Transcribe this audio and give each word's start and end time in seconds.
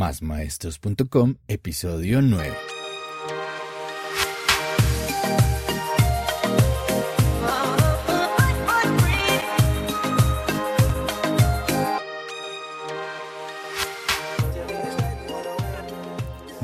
Másmaestros.com, 0.00 1.34
episodio 1.46 2.22
9. 2.22 2.54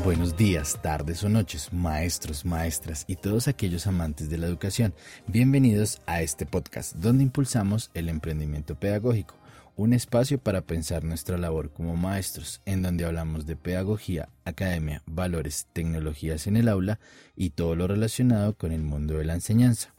Buenos 0.03 0.35
días, 0.39 0.81
tardes 0.81 1.23
o 1.23 1.29
noches, 1.29 1.75
maestros, 1.75 2.47
maestras 2.47 3.05
y 3.07 3.17
todos 3.17 3.49
aquellos 3.49 3.87
amantes 3.87 4.31
de 4.31 4.39
la 4.39 4.47
educación. 4.47 4.95
Bienvenidos 5.27 6.01
a 6.07 6.23
este 6.23 6.47
podcast 6.47 6.95
donde 6.95 7.25
impulsamos 7.25 7.91
el 7.93 8.09
emprendimiento 8.09 8.77
pedagógico, 8.77 9.35
un 9.77 9.93
espacio 9.93 10.39
para 10.39 10.63
pensar 10.63 11.05
nuestra 11.05 11.37
labor 11.37 11.71
como 11.71 11.97
maestros, 11.97 12.63
en 12.65 12.81
donde 12.81 13.05
hablamos 13.05 13.45
de 13.45 13.57
pedagogía, 13.57 14.31
academia, 14.45 15.03
valores, 15.05 15.69
tecnologías 15.75 16.47
en 16.47 16.57
el 16.57 16.69
aula 16.69 16.99
y 17.37 17.51
todo 17.51 17.77
lo 17.77 17.87
relacionado 17.87 18.57
con 18.57 18.73
el 18.73 18.83
mundo 18.83 19.19
de 19.19 19.27
la 19.27 19.35
enseñanza. 19.35 19.95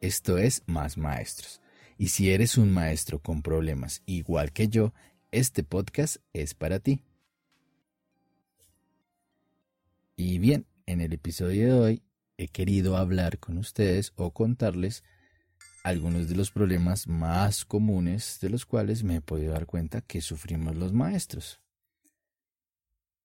Esto 0.00 0.38
es 0.38 0.64
Más 0.66 0.98
Maestros. 0.98 1.60
Y 1.98 2.08
si 2.08 2.32
eres 2.32 2.58
un 2.58 2.72
maestro 2.72 3.20
con 3.20 3.42
problemas 3.42 4.02
igual 4.06 4.52
que 4.52 4.68
yo, 4.68 4.92
este 5.30 5.62
podcast 5.62 6.16
es 6.32 6.54
para 6.54 6.80
ti. 6.80 7.04
Y 10.16 10.38
bien, 10.38 10.66
en 10.86 11.00
el 11.00 11.12
episodio 11.12 11.66
de 11.66 11.80
hoy 11.80 12.02
he 12.38 12.48
querido 12.48 12.96
hablar 12.96 13.38
con 13.38 13.56
ustedes 13.56 14.12
o 14.16 14.32
contarles 14.32 15.04
algunos 15.82 16.28
de 16.28 16.36
los 16.36 16.50
problemas 16.50 17.06
más 17.06 17.64
comunes 17.64 18.38
de 18.40 18.50
los 18.50 18.66
cuales 18.66 19.02
me 19.02 19.16
he 19.16 19.20
podido 19.20 19.52
dar 19.52 19.66
cuenta 19.66 20.00
que 20.00 20.20
sufrimos 20.20 20.76
los 20.76 20.92
maestros. 20.92 21.60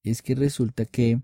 Y 0.04 0.12
es 0.12 0.22
que 0.22 0.36
resulta 0.36 0.86
que 0.86 1.22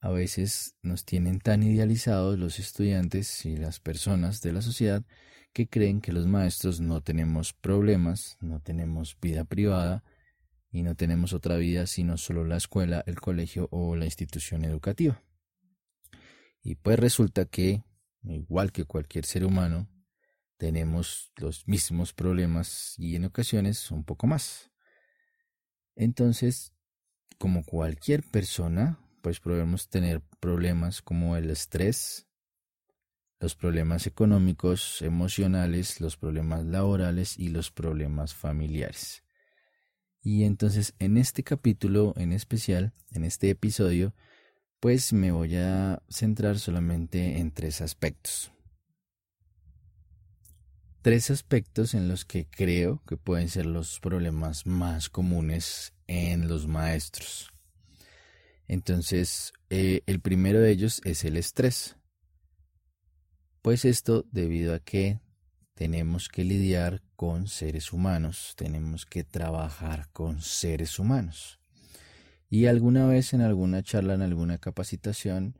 a 0.00 0.10
veces 0.10 0.76
nos 0.82 1.04
tienen 1.04 1.40
tan 1.40 1.62
idealizados 1.62 2.38
los 2.38 2.58
estudiantes 2.58 3.44
y 3.46 3.56
las 3.56 3.80
personas 3.80 4.40
de 4.42 4.52
la 4.52 4.62
sociedad 4.62 5.02
que 5.52 5.68
creen 5.68 6.00
que 6.00 6.12
los 6.12 6.26
maestros 6.26 6.80
no 6.80 7.00
tenemos 7.00 7.52
problemas, 7.52 8.36
no 8.40 8.60
tenemos 8.60 9.16
vida 9.20 9.44
privada, 9.44 10.04
y 10.70 10.82
no 10.82 10.94
tenemos 10.94 11.32
otra 11.32 11.56
vida 11.56 11.86
sino 11.86 12.16
solo 12.16 12.44
la 12.44 12.56
escuela, 12.56 13.02
el 13.06 13.20
colegio 13.20 13.68
o 13.70 13.96
la 13.96 14.04
institución 14.04 14.64
educativa. 14.64 15.22
Y 16.62 16.74
pues 16.74 16.98
resulta 16.98 17.46
que, 17.46 17.82
igual 18.24 18.72
que 18.72 18.84
cualquier 18.84 19.24
ser 19.24 19.44
humano, 19.44 19.88
tenemos 20.58 21.32
los 21.36 21.66
mismos 21.66 22.12
problemas 22.12 22.94
y 22.98 23.16
en 23.16 23.24
ocasiones 23.24 23.90
un 23.90 24.04
poco 24.04 24.26
más. 24.26 24.70
Entonces, 25.94 26.74
como 27.38 27.64
cualquier 27.64 28.22
persona, 28.22 28.98
pues 29.22 29.40
podemos 29.40 29.88
tener 29.88 30.20
problemas 30.40 31.00
como 31.00 31.36
el 31.36 31.50
estrés, 31.50 32.26
los 33.40 33.54
problemas 33.54 34.06
económicos, 34.06 35.00
emocionales, 35.00 36.00
los 36.00 36.16
problemas 36.16 36.64
laborales 36.64 37.38
y 37.38 37.48
los 37.48 37.70
problemas 37.70 38.34
familiares. 38.34 39.22
Y 40.20 40.42
entonces 40.42 40.94
en 40.98 41.16
este 41.16 41.44
capítulo 41.44 42.14
en 42.16 42.32
especial, 42.32 42.92
en 43.12 43.24
este 43.24 43.50
episodio, 43.50 44.12
pues 44.80 45.12
me 45.12 45.30
voy 45.30 45.56
a 45.56 46.02
centrar 46.08 46.58
solamente 46.58 47.38
en 47.38 47.52
tres 47.52 47.80
aspectos. 47.80 48.52
Tres 51.00 51.30
aspectos 51.30 51.94
en 51.94 52.08
los 52.08 52.24
que 52.24 52.46
creo 52.46 53.02
que 53.06 53.16
pueden 53.16 53.48
ser 53.48 53.66
los 53.66 54.00
problemas 54.00 54.66
más 54.66 55.08
comunes 55.08 55.92
en 56.08 56.48
los 56.48 56.66
maestros. 56.66 57.52
Entonces, 58.66 59.52
eh, 59.70 60.02
el 60.06 60.20
primero 60.20 60.60
de 60.60 60.72
ellos 60.72 61.00
es 61.04 61.24
el 61.24 61.36
estrés. 61.36 61.96
Pues 63.62 63.84
esto 63.84 64.26
debido 64.32 64.74
a 64.74 64.80
que 64.80 65.20
tenemos 65.74 66.28
que 66.28 66.42
lidiar 66.42 67.02
con 67.14 67.46
seres 67.46 67.92
humanos, 67.92 68.54
tenemos 68.56 69.06
que 69.06 69.22
trabajar 69.22 70.08
con 70.12 70.42
seres 70.42 70.98
humanos. 70.98 71.60
Y 72.50 72.66
alguna 72.66 73.06
vez 73.06 73.34
en 73.34 73.42
alguna 73.42 73.84
charla, 73.84 74.14
en 74.14 74.22
alguna 74.22 74.58
capacitación, 74.58 75.54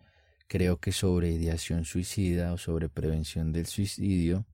creo 0.48 0.80
que 0.80 0.90
sobre 0.90 1.30
ideación 1.30 1.84
suicida 1.84 2.52
o 2.52 2.58
sobre 2.58 2.88
prevención 2.88 3.52
del 3.52 3.66
suicidio, 3.66 4.44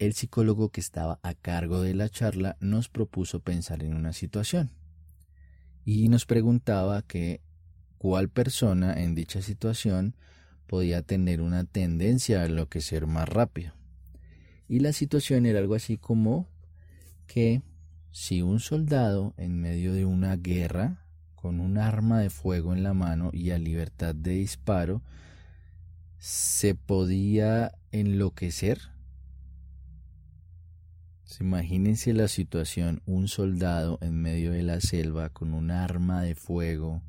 el 0.00 0.14
psicólogo 0.14 0.70
que 0.70 0.80
estaba 0.80 1.20
a 1.22 1.34
cargo 1.34 1.82
de 1.82 1.94
la 1.94 2.08
charla 2.08 2.56
nos 2.58 2.88
propuso 2.88 3.40
pensar 3.40 3.84
en 3.84 3.94
una 3.94 4.14
situación 4.14 4.70
y 5.84 6.08
nos 6.08 6.24
preguntaba 6.24 7.02
que 7.02 7.42
cuál 7.98 8.30
persona 8.30 8.94
en 8.94 9.14
dicha 9.14 9.42
situación 9.42 10.16
podía 10.66 11.02
tener 11.02 11.42
una 11.42 11.64
tendencia 11.64 12.40
a 12.40 12.46
enloquecer 12.46 13.06
más 13.06 13.28
rápido. 13.28 13.74
Y 14.68 14.80
la 14.80 14.94
situación 14.94 15.44
era 15.44 15.58
algo 15.58 15.74
así 15.74 15.98
como 15.98 16.48
que 17.26 17.60
si 18.10 18.40
un 18.40 18.58
soldado 18.58 19.34
en 19.36 19.60
medio 19.60 19.92
de 19.92 20.06
una 20.06 20.34
guerra, 20.36 21.04
con 21.34 21.60
un 21.60 21.76
arma 21.76 22.20
de 22.20 22.30
fuego 22.30 22.72
en 22.72 22.82
la 22.82 22.94
mano 22.94 23.30
y 23.34 23.50
a 23.50 23.58
libertad 23.58 24.14
de 24.14 24.32
disparo, 24.32 25.02
se 26.18 26.74
podía 26.74 27.72
enloquecer. 27.92 28.80
Imagínense 31.38 32.12
la 32.12 32.26
situación, 32.26 33.02
un 33.06 33.28
soldado 33.28 33.98
en 34.00 34.20
medio 34.20 34.52
de 34.52 34.62
la 34.62 34.80
selva 34.80 35.28
con 35.28 35.54
un 35.54 35.70
arma 35.70 36.22
de 36.22 36.34
fuego, 36.34 37.02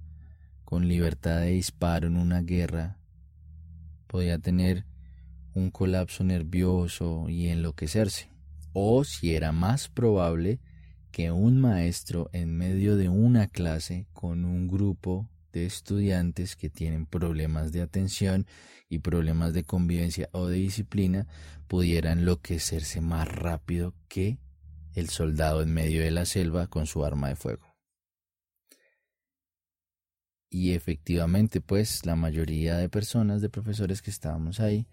con 0.64 0.88
libertad 0.88 1.40
de 1.40 1.52
disparo 1.52 2.08
en 2.08 2.18
una 2.18 2.42
guerra, 2.42 2.98
podía 4.08 4.38
tener 4.38 4.86
un 5.54 5.72
colapso 5.72 6.24
nervioso 6.24 7.30
y 7.30 7.48
enloquecerse. 7.48 8.30
O 8.74 9.04
si 9.04 9.34
era 9.34 9.52
más 9.52 9.90
probable 9.90 10.60
que 11.12 11.32
un 11.32 11.60
maestro 11.60 12.30
en 12.32 12.56
medio 12.56 12.96
de 12.96 13.10
una 13.10 13.48
clase 13.48 14.08
con 14.14 14.46
un 14.46 14.68
grupo 14.68 15.31
de 15.52 15.66
estudiantes 15.66 16.56
que 16.56 16.70
tienen 16.70 17.06
problemas 17.06 17.72
de 17.72 17.82
atención 17.82 18.46
y 18.90 19.00
problemas 19.00 19.54
de 19.54 19.64
convivencia 19.64 20.30
o 20.32 20.48
de 20.48 20.58
disciplina 20.58 21.28
pudiera 21.68 22.12
enloquecerse 22.12 23.02
más 23.02 23.28
rápido 23.28 23.94
que 24.08 24.38
el 24.94 25.10
soldado 25.10 25.62
en 25.62 25.74
medio 25.74 26.02
de 26.02 26.12
la 26.12 26.26
selva 26.26 26.68
con 26.68 26.86
su 26.86 27.06
arma 27.06 27.30
de 27.30 27.36
fuego. 27.36 27.72
Y 30.50 30.74
efectivamente, 30.74 31.62
pues 31.62 32.06
la 32.06 32.18
mayoría 32.18 32.76
de 32.76 32.90
personas, 32.90 33.42
de 33.42 33.50
profesores 33.50 34.02
que 34.02 34.12
estábamos 34.12 34.60
ahí, 34.60 34.86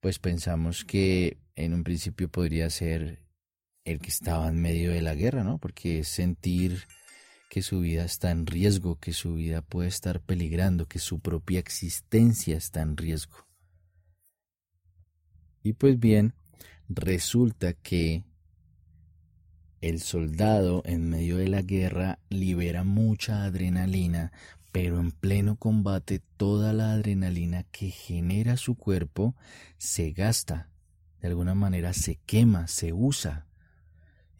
pues 0.00 0.18
pensamos 0.18 0.84
que 0.84 1.38
en 1.56 1.72
un 1.72 1.84
principio 1.84 2.28
podría 2.28 2.68
ser 2.68 3.24
el 3.84 4.00
que 4.00 4.08
estaba 4.08 4.48
en 4.48 4.60
medio 4.60 4.90
de 4.92 5.00
la 5.00 5.14
guerra, 5.14 5.42
¿no? 5.44 5.56
Porque 5.56 6.04
sentir 6.04 6.84
que 7.54 7.62
su 7.62 7.78
vida 7.78 8.04
está 8.04 8.32
en 8.32 8.46
riesgo, 8.46 8.98
que 8.98 9.12
su 9.12 9.34
vida 9.34 9.62
puede 9.62 9.86
estar 9.86 10.20
peligrando, 10.20 10.88
que 10.88 10.98
su 10.98 11.20
propia 11.20 11.60
existencia 11.60 12.56
está 12.56 12.82
en 12.82 12.96
riesgo. 12.96 13.46
Y 15.62 15.74
pues 15.74 16.00
bien, 16.00 16.34
resulta 16.88 17.72
que 17.72 18.24
el 19.80 20.00
soldado 20.00 20.82
en 20.84 21.08
medio 21.08 21.36
de 21.36 21.46
la 21.46 21.62
guerra 21.62 22.18
libera 22.28 22.82
mucha 22.82 23.44
adrenalina 23.44 24.32
pero 24.72 24.98
en 24.98 25.12
pleno 25.12 25.54
combate 25.54 26.22
toda 26.36 26.72
la 26.72 26.92
adrenalina 26.92 27.62
que 27.70 27.90
genera 27.90 28.56
su 28.56 28.74
cuerpo 28.74 29.36
se 29.78 30.10
gasta, 30.10 30.70
de 31.20 31.28
alguna 31.28 31.54
manera 31.54 31.92
se 31.92 32.16
quema, 32.26 32.66
se 32.66 32.92
usa. 32.92 33.46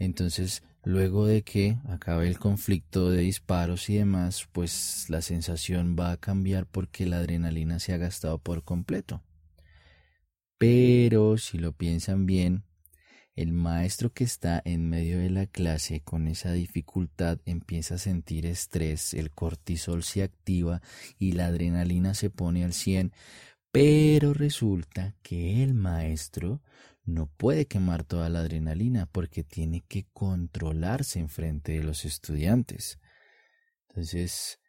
Entonces, 0.00 0.64
luego 0.84 1.26
de 1.26 1.42
que 1.42 1.78
acabe 1.88 2.28
el 2.28 2.38
conflicto 2.38 3.10
de 3.10 3.20
disparos 3.20 3.88
y 3.90 3.96
demás, 3.96 4.48
pues 4.52 5.06
la 5.08 5.22
sensación 5.22 5.96
va 5.98 6.12
a 6.12 6.16
cambiar 6.16 6.66
porque 6.66 7.06
la 7.06 7.18
adrenalina 7.18 7.78
se 7.78 7.92
ha 7.92 7.96
gastado 7.96 8.38
por 8.38 8.62
completo. 8.62 9.22
Pero 10.58 11.36
si 11.38 11.58
lo 11.58 11.72
piensan 11.72 12.26
bien, 12.26 12.64
el 13.36 13.52
maestro 13.52 14.12
que 14.12 14.22
está 14.22 14.62
en 14.64 14.88
medio 14.88 15.18
de 15.18 15.28
la 15.28 15.46
clase 15.46 16.00
con 16.00 16.28
esa 16.28 16.52
dificultad 16.52 17.40
empieza 17.46 17.96
a 17.96 17.98
sentir 17.98 18.46
estrés, 18.46 19.12
el 19.12 19.32
cortisol 19.32 20.04
se 20.04 20.22
activa 20.22 20.82
y 21.18 21.32
la 21.32 21.46
adrenalina 21.46 22.14
se 22.14 22.30
pone 22.30 22.64
al 22.64 22.72
100, 22.72 23.12
pero 23.74 24.34
resulta 24.34 25.16
que 25.20 25.64
el 25.64 25.74
maestro 25.74 26.62
no 27.04 27.26
puede 27.26 27.66
quemar 27.66 28.04
toda 28.04 28.28
la 28.28 28.38
adrenalina 28.38 29.06
porque 29.06 29.42
tiene 29.42 29.80
que 29.80 30.06
controlarse 30.12 31.18
en 31.18 31.28
frente 31.28 31.72
de 31.72 31.82
los 31.82 32.04
estudiantes. 32.04 33.00
Entonces, 33.88 34.60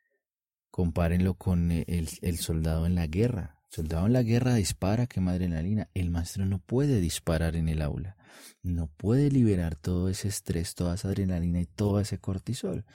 compárenlo 0.72 1.36
con 1.36 1.72
el, 1.72 2.10
el 2.24 2.38
soldado 2.40 2.88
en 2.88 2.96
la 2.96 3.06
guerra. 3.06 3.60
Soldado 3.70 4.08
en 4.08 4.14
la 4.14 4.24
guerra 4.24 4.56
dispara, 4.56 5.06
quema 5.06 5.34
adrenalina. 5.34 5.88
El 5.94 6.10
maestro 6.10 6.48
no 6.48 6.58
puede 6.58 7.00
disparar 7.00 7.56
en 7.56 7.70
el 7.70 7.84
aula. 7.84 8.18
No 8.64 8.88
puede 8.88 9.30
liberar 9.30 9.76
todo 9.76 10.10
ese 10.10 10.30
estrés, 10.30 10.74
toda 10.74 10.96
esa 10.96 11.10
adrenalina 11.10 11.62
y 11.62 11.68
todo 11.68 12.00
ese 12.00 12.18
cortisol. 12.18 12.86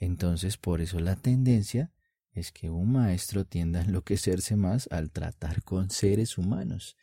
Entonces, 0.00 0.56
por 0.56 0.80
eso 0.80 0.98
la 0.98 1.14
tendencia 1.14 1.92
es 2.32 2.52
que 2.52 2.70
un 2.70 2.92
maestro 2.92 3.44
tienda 3.44 3.80
a 3.80 3.84
enloquecerse 3.84 4.56
más 4.56 4.88
al 4.90 5.10
tratar 5.10 5.62
con 5.62 5.90
seres 5.90 6.38
humanos. 6.38 6.96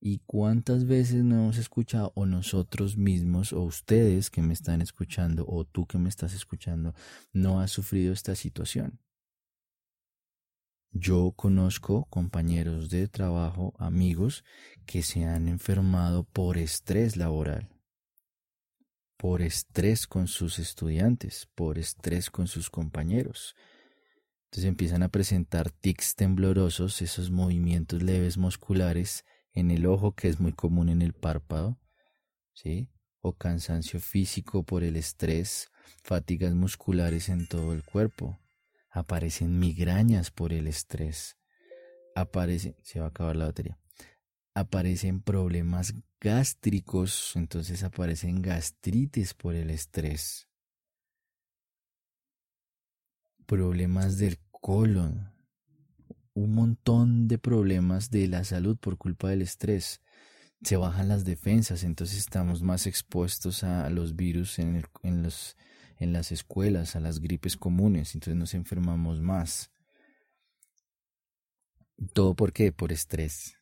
¿Y 0.00 0.20
cuántas 0.26 0.86
veces 0.86 1.24
no 1.24 1.36
hemos 1.36 1.58
escuchado, 1.58 2.12
o 2.14 2.24
nosotros 2.24 2.96
mismos, 2.96 3.52
o 3.52 3.62
ustedes 3.62 4.30
que 4.30 4.42
me 4.42 4.52
están 4.52 4.80
escuchando, 4.80 5.44
o 5.48 5.64
tú 5.64 5.86
que 5.86 5.98
me 5.98 6.08
estás 6.08 6.34
escuchando, 6.34 6.94
no 7.32 7.60
has 7.60 7.72
sufrido 7.72 8.12
esta 8.12 8.36
situación? 8.36 9.00
Yo 10.92 11.32
conozco 11.36 12.06
compañeros 12.06 12.90
de 12.90 13.08
trabajo, 13.08 13.74
amigos, 13.78 14.44
que 14.86 15.02
se 15.02 15.24
han 15.24 15.48
enfermado 15.48 16.24
por 16.24 16.58
estrés 16.58 17.16
laboral, 17.16 17.68
por 19.16 19.42
estrés 19.42 20.06
con 20.06 20.28
sus 20.28 20.58
estudiantes, 20.58 21.48
por 21.54 21.76
estrés 21.76 22.30
con 22.30 22.46
sus 22.46 22.70
compañeros. 22.70 23.54
Entonces 24.48 24.68
empiezan 24.70 25.02
a 25.02 25.10
presentar 25.10 25.70
tics 25.70 26.14
temblorosos, 26.14 27.02
esos 27.02 27.30
movimientos 27.30 28.02
leves 28.02 28.38
musculares 28.38 29.26
en 29.52 29.70
el 29.70 29.84
ojo, 29.84 30.14
que 30.14 30.28
es 30.28 30.40
muy 30.40 30.52
común 30.52 30.88
en 30.88 31.02
el 31.02 31.12
párpado, 31.12 31.78
¿sí? 32.54 32.88
O 33.20 33.36
cansancio 33.36 34.00
físico 34.00 34.62
por 34.62 34.84
el 34.84 34.96
estrés, 34.96 35.68
fatigas 36.02 36.54
musculares 36.54 37.28
en 37.28 37.46
todo 37.46 37.74
el 37.74 37.84
cuerpo. 37.84 38.38
Aparecen 38.90 39.58
migrañas 39.58 40.30
por 40.30 40.54
el 40.54 40.66
estrés. 40.66 41.36
Aparece, 42.14 42.74
se 42.82 43.00
va 43.00 43.06
a 43.06 43.08
acabar 43.10 43.36
la 43.36 43.44
batería. 43.44 43.78
Aparecen 44.54 45.20
problemas 45.20 45.92
gástricos, 46.20 47.36
entonces 47.36 47.82
aparecen 47.82 48.40
gastritis 48.40 49.34
por 49.34 49.54
el 49.54 49.68
estrés. 49.68 50.47
Problemas 53.48 54.18
del 54.18 54.36
colon, 54.50 55.32
un 56.34 56.52
montón 56.52 57.28
de 57.28 57.38
problemas 57.38 58.10
de 58.10 58.28
la 58.28 58.44
salud 58.44 58.76
por 58.76 58.98
culpa 58.98 59.30
del 59.30 59.40
estrés. 59.40 60.02
Se 60.60 60.76
bajan 60.76 61.08
las 61.08 61.24
defensas, 61.24 61.82
entonces 61.82 62.18
estamos 62.18 62.60
más 62.60 62.86
expuestos 62.86 63.64
a 63.64 63.88
los 63.88 64.16
virus 64.16 64.58
en, 64.58 64.84
en, 65.02 65.22
los, 65.22 65.56
en 65.96 66.12
las 66.12 66.30
escuelas, 66.30 66.94
a 66.94 67.00
las 67.00 67.20
gripes 67.20 67.56
comunes, 67.56 68.14
entonces 68.14 68.36
nos 68.38 68.52
enfermamos 68.52 69.22
más. 69.22 69.70
¿Todo 72.12 72.36
por 72.36 72.52
qué? 72.52 72.70
Por 72.70 72.92
estrés, 72.92 73.56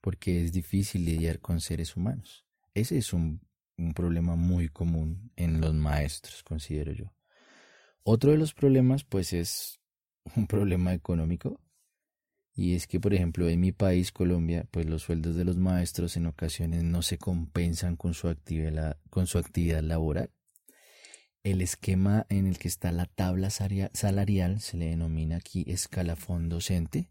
porque 0.00 0.44
es 0.44 0.52
difícil 0.52 1.04
lidiar 1.04 1.40
con 1.40 1.60
seres 1.60 1.96
humanos. 1.96 2.46
Ese 2.72 2.96
es 2.96 3.12
un, 3.12 3.40
un 3.76 3.94
problema 3.94 4.36
muy 4.36 4.68
común 4.68 5.32
en 5.34 5.60
los 5.60 5.74
maestros, 5.74 6.44
considero 6.44 6.92
yo. 6.92 7.17
Otro 8.10 8.30
de 8.30 8.38
los 8.38 8.54
problemas, 8.54 9.04
pues, 9.04 9.34
es 9.34 9.80
un 10.34 10.46
problema 10.46 10.94
económico 10.94 11.60
y 12.54 12.74
es 12.74 12.86
que, 12.86 12.98
por 12.98 13.12
ejemplo, 13.12 13.50
en 13.50 13.60
mi 13.60 13.70
país, 13.70 14.12
Colombia, 14.12 14.66
pues 14.70 14.86
los 14.86 15.02
sueldos 15.02 15.36
de 15.36 15.44
los 15.44 15.58
maestros 15.58 16.16
en 16.16 16.24
ocasiones 16.24 16.84
no 16.84 17.02
se 17.02 17.18
compensan 17.18 17.96
con 17.96 18.14
su 18.14 18.28
actividad, 18.28 18.98
con 19.10 19.26
su 19.26 19.36
actividad 19.36 19.82
laboral. 19.82 20.30
El 21.42 21.60
esquema 21.60 22.24
en 22.30 22.46
el 22.46 22.58
que 22.58 22.68
está 22.68 22.92
la 22.92 23.04
tabla 23.04 23.50
salarial 23.50 24.60
se 24.62 24.78
le 24.78 24.86
denomina 24.86 25.36
aquí 25.36 25.66
escalafón 25.68 26.48
docente 26.48 27.10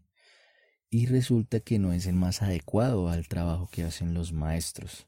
y 0.90 1.06
resulta 1.06 1.60
que 1.60 1.78
no 1.78 1.92
es 1.92 2.06
el 2.06 2.16
más 2.16 2.42
adecuado 2.42 3.08
al 3.08 3.28
trabajo 3.28 3.68
que 3.70 3.84
hacen 3.84 4.14
los 4.14 4.32
maestros. 4.32 5.06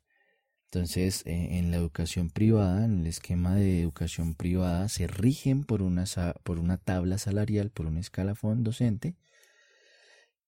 Entonces, 0.72 1.22
eh, 1.26 1.58
en 1.58 1.72
la 1.72 1.78
educación 1.78 2.30
privada, 2.30 2.84
en 2.84 3.00
el 3.00 3.08
esquema 3.08 3.56
de 3.56 3.80
educación 3.80 4.36
privada, 4.36 4.88
se 4.88 5.08
rigen 5.08 5.64
por 5.64 5.82
una, 5.82 6.04
por 6.44 6.60
una 6.60 6.76
tabla 6.76 7.18
salarial, 7.18 7.70
por 7.70 7.86
un 7.86 7.96
escalafón 7.98 8.62
docente, 8.62 9.16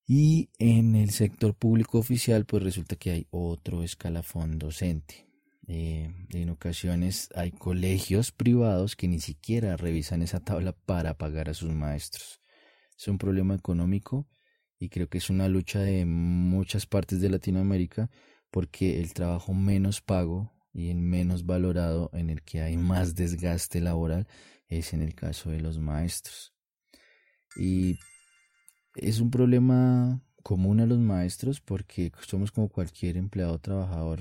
y 0.07 0.51
en 0.61 0.95
el 0.95 1.11
sector 1.11 1.55
público 1.55 1.99
oficial, 1.99 2.47
pues 2.47 2.63
resulta 2.63 2.95
que 2.95 3.11
hay 3.11 3.27
otro 3.31 3.83
escalafón 3.83 4.61
docente. 4.61 5.27
Eh, 5.67 6.09
en 6.31 6.51
ocasiones 6.51 7.29
hay 7.35 7.51
colegios 7.51 8.31
privados 8.31 8.95
que 8.95 9.09
ni 9.09 9.19
siquiera 9.19 9.77
revisan 9.77 10.23
esa 10.23 10.39
tabla 10.39 10.71
para 10.73 11.19
pagar 11.19 11.49
a 11.49 11.55
sus 11.55 11.71
maestros. 11.73 12.41
Es 12.97 13.09
un 13.09 13.19
problema 13.19 13.57
económico 13.57 14.29
y 14.79 14.89
creo 14.89 15.09
que 15.09 15.19
es 15.19 15.31
una 15.31 15.49
lucha 15.49 15.81
de 15.81 16.05
muchas 16.05 16.87
partes 16.87 17.21
de 17.21 17.31
Latinoamérica 17.31 18.09
porque 18.53 19.01
el 19.01 19.15
trabajo 19.15 19.55
menos 19.55 20.03
pago 20.03 20.53
y 20.75 20.91
el 20.91 20.99
menos 20.99 21.47
valorado 21.47 22.11
en 22.13 22.29
el 22.29 22.43
que 22.43 22.61
hay 22.61 22.77
más 22.77 23.15
desgaste 23.15 23.81
laboral 23.81 24.29
es 24.69 24.93
en 24.93 25.01
el 25.01 25.15
caso 25.15 25.51
de 25.51 25.61
los 25.61 25.79
maestros. 25.79 26.53
Y 27.57 27.99
es 28.95 29.21
un 29.21 29.31
problema 29.31 30.23
común 30.43 30.81
a 30.81 30.87
los 30.87 30.99
maestros 30.99 31.63
porque 31.63 32.13
somos 32.27 32.53
como 32.53 32.69
cualquier 32.69 33.17
empleado 33.17 33.59
trabajador 33.59 34.21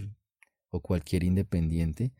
o 0.70 0.80
cualquier 0.80 1.24
independiente 1.24 2.14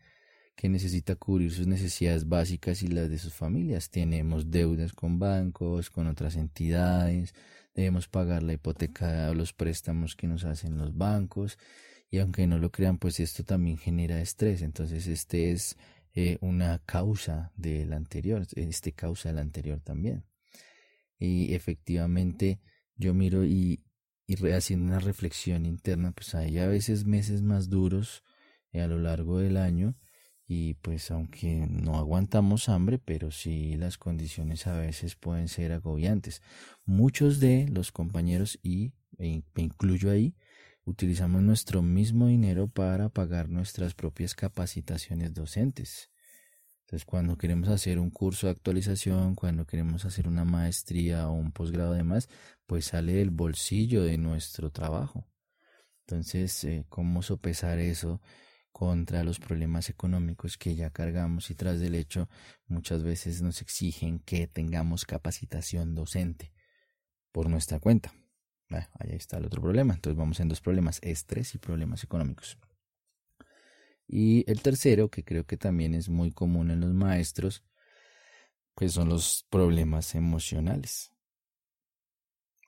que 0.54 0.68
necesita 0.68 1.16
cubrir 1.16 1.50
sus 1.50 1.66
necesidades 1.66 2.28
básicas 2.28 2.82
y 2.82 2.88
las 2.88 3.08
de 3.08 3.16
sus 3.16 3.32
familias. 3.32 3.88
Tenemos 3.88 4.50
deudas 4.50 4.92
con 4.92 5.18
bancos, 5.18 5.88
con 5.88 6.06
otras 6.08 6.36
entidades, 6.36 7.34
debemos 7.74 8.06
pagar 8.06 8.42
la 8.42 8.52
hipoteca 8.52 9.30
o 9.30 9.34
los 9.34 9.54
préstamos 9.54 10.14
que 10.14 10.26
nos 10.26 10.44
hacen 10.44 10.76
los 10.76 10.94
bancos 10.94 11.56
y 12.12 12.20
aunque 12.20 12.46
no 12.46 12.58
lo 12.58 12.70
crean, 12.70 12.98
pues 12.98 13.18
esto 13.18 13.42
también 13.42 13.76
genera 13.78 14.20
estrés. 14.20 14.62
Entonces 14.62 15.08
este 15.08 15.50
es 15.50 15.76
eh, 16.14 16.38
una 16.40 16.78
causa 16.86 17.50
del 17.56 17.92
anterior, 17.92 18.46
este 18.54 18.92
causa 18.92 19.30
del 19.30 19.38
anterior 19.40 19.80
también 19.80 20.24
y 21.22 21.54
efectivamente 21.54 22.58
yo 22.96 23.14
miro 23.14 23.44
y, 23.44 23.84
y 24.26 24.34
haciendo 24.50 24.86
una 24.86 24.98
reflexión 24.98 25.66
interna, 25.66 26.10
pues 26.12 26.34
hay 26.34 26.58
a 26.58 26.66
veces 26.66 27.04
meses 27.04 27.42
más 27.42 27.68
duros 27.68 28.24
eh, 28.72 28.80
a 28.80 28.88
lo 28.88 28.98
largo 28.98 29.38
del 29.38 29.56
año 29.56 29.94
y 30.48 30.74
pues 30.74 31.12
aunque 31.12 31.66
no 31.70 31.96
aguantamos 31.96 32.68
hambre, 32.68 32.98
pero 32.98 33.30
sí 33.30 33.76
las 33.76 33.98
condiciones 33.98 34.66
a 34.66 34.76
veces 34.76 35.14
pueden 35.14 35.46
ser 35.46 35.72
agobiantes. 35.72 36.42
Muchos 36.84 37.38
de 37.38 37.68
los 37.68 37.92
compañeros 37.92 38.58
y 38.62 38.92
e 39.18 39.42
me 39.54 39.62
incluyo 39.62 40.10
ahí, 40.10 40.34
utilizamos 40.84 41.42
nuestro 41.42 41.82
mismo 41.82 42.26
dinero 42.26 42.68
para 42.68 43.08
pagar 43.08 43.48
nuestras 43.48 43.94
propias 43.94 44.34
capacitaciones 44.34 45.34
docentes. 45.34 46.10
Entonces, 46.82 47.06
cuando 47.06 47.38
queremos 47.38 47.68
hacer 47.68 47.98
un 47.98 48.10
curso 48.10 48.46
de 48.46 48.52
actualización, 48.52 49.34
cuando 49.34 49.66
queremos 49.66 50.04
hacer 50.04 50.28
una 50.28 50.44
maestría 50.44 51.28
o 51.28 51.32
un 51.32 51.52
posgrado 51.52 51.94
además, 51.94 52.28
pues 52.66 52.86
sale 52.86 53.14
del 53.14 53.30
bolsillo 53.30 54.02
de 54.02 54.18
nuestro 54.18 54.70
trabajo. 54.70 55.26
Entonces, 56.00 56.64
eh, 56.64 56.84
¿cómo 56.88 57.22
sopesar 57.22 57.78
eso 57.78 58.20
contra 58.72 59.24
los 59.24 59.38
problemas 59.38 59.88
económicos 59.88 60.58
que 60.58 60.74
ya 60.74 60.90
cargamos 60.90 61.50
y 61.50 61.54
tras 61.54 61.78
del 61.80 61.94
hecho 61.94 62.28
muchas 62.66 63.02
veces 63.02 63.40
nos 63.40 63.62
exigen 63.62 64.18
que 64.18 64.46
tengamos 64.46 65.04
capacitación 65.04 65.94
docente 65.94 66.52
por 67.30 67.48
nuestra 67.48 67.78
cuenta? 67.80 68.12
Ahí 68.74 69.10
está 69.12 69.38
el 69.38 69.46
otro 69.46 69.60
problema. 69.60 69.94
Entonces 69.94 70.16
vamos 70.18 70.40
en 70.40 70.48
dos 70.48 70.60
problemas, 70.60 70.98
estrés 71.02 71.54
y 71.54 71.58
problemas 71.58 72.04
económicos. 72.04 72.58
Y 74.06 74.44
el 74.50 74.60
tercero, 74.60 75.08
que 75.08 75.24
creo 75.24 75.44
que 75.46 75.56
también 75.56 75.94
es 75.94 76.08
muy 76.08 76.32
común 76.32 76.70
en 76.70 76.80
los 76.80 76.92
maestros, 76.92 77.64
pues 78.74 78.92
son 78.92 79.08
los 79.08 79.46
problemas 79.48 80.14
emocionales. 80.14 81.12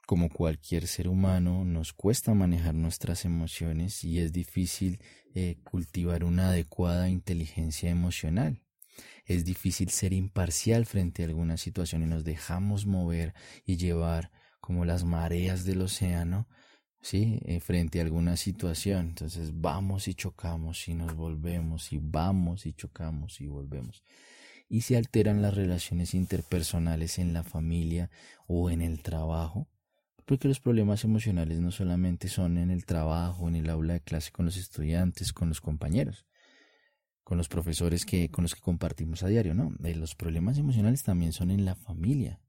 Como 0.06 0.28
cualquier 0.28 0.86
ser 0.86 1.08
humano, 1.08 1.64
nos 1.64 1.92
cuesta 1.92 2.34
manejar 2.34 2.74
nuestras 2.74 3.24
emociones 3.24 4.04
y 4.04 4.20
es 4.20 4.32
difícil 4.32 5.00
eh, 5.34 5.56
cultivar 5.64 6.24
una 6.24 6.48
adecuada 6.48 7.08
inteligencia 7.08 7.90
emocional. 7.90 8.62
Es 9.24 9.44
difícil 9.44 9.88
ser 9.88 10.12
imparcial 10.12 10.84
frente 10.84 11.22
a 11.22 11.26
alguna 11.26 11.56
situación 11.56 12.02
y 12.02 12.06
nos 12.06 12.24
dejamos 12.24 12.84
mover 12.86 13.34
y 13.64 13.76
llevar 13.78 14.30
como 14.64 14.86
las 14.86 15.04
mareas 15.04 15.66
del 15.66 15.82
océano 15.82 16.48
¿sí? 17.02 17.38
Eh, 17.44 17.60
frente 17.60 18.00
a 18.00 18.02
alguna 18.02 18.38
situación. 18.38 19.08
Entonces 19.08 19.60
vamos 19.60 20.08
y 20.08 20.14
chocamos 20.14 20.88
y 20.88 20.94
nos 20.94 21.14
volvemos 21.14 21.92
y 21.92 21.98
vamos 22.00 22.64
y 22.64 22.72
chocamos 22.72 23.42
y 23.42 23.46
volvemos. 23.46 24.02
Y 24.66 24.80
se 24.80 24.96
alteran 24.96 25.42
las 25.42 25.52
relaciones 25.52 26.14
interpersonales 26.14 27.18
en 27.18 27.34
la 27.34 27.44
familia 27.44 28.10
o 28.46 28.70
en 28.70 28.80
el 28.80 29.02
trabajo, 29.02 29.68
porque 30.24 30.48
los 30.48 30.60
problemas 30.60 31.04
emocionales 31.04 31.60
no 31.60 31.70
solamente 31.70 32.28
son 32.28 32.56
en 32.56 32.70
el 32.70 32.86
trabajo, 32.86 33.46
en 33.48 33.56
el 33.56 33.68
aula 33.68 33.92
de 33.92 34.00
clase 34.00 34.32
con 34.32 34.46
los 34.46 34.56
estudiantes, 34.56 35.34
con 35.34 35.50
los 35.50 35.60
compañeros, 35.60 36.24
con 37.22 37.36
los 37.36 37.48
profesores 37.48 38.06
que, 38.06 38.30
con 38.30 38.40
los 38.44 38.54
que 38.54 38.62
compartimos 38.62 39.22
a 39.22 39.28
diario, 39.28 39.52
¿no? 39.52 39.74
Eh, 39.84 39.94
los 39.94 40.14
problemas 40.14 40.56
emocionales 40.56 41.02
también 41.02 41.34
son 41.34 41.50
en 41.50 41.66
la 41.66 41.74
familia. 41.74 42.40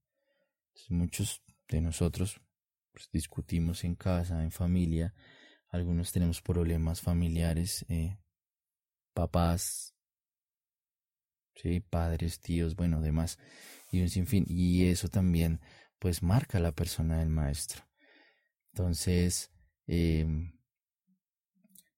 muchos 0.88 1.42
de 1.68 1.82
nosotros 1.82 2.42
pues, 2.92 3.10
discutimos 3.12 3.84
en 3.84 3.96
casa, 3.96 4.44
en 4.44 4.52
familia, 4.52 5.14
algunos 5.70 6.12
tenemos 6.12 6.42
problemas 6.42 7.02
familiares, 7.02 7.86
eh, 7.90 8.18
papás, 9.14 9.96
¿sí? 11.56 11.80
padres, 11.82 12.40
tíos, 12.40 12.76
bueno, 12.76 13.02
demás, 13.02 13.40
y 13.92 14.02
un 14.02 14.10
sinfín. 14.10 14.46
Y 14.48 14.86
eso 14.86 15.10
también, 15.10 15.60
pues, 16.00 16.24
marca 16.24 16.60
la 16.60 16.72
persona 16.72 17.20
del 17.20 17.30
maestro. 17.30 17.84
Entonces, 18.72 19.52
em, 19.88 20.54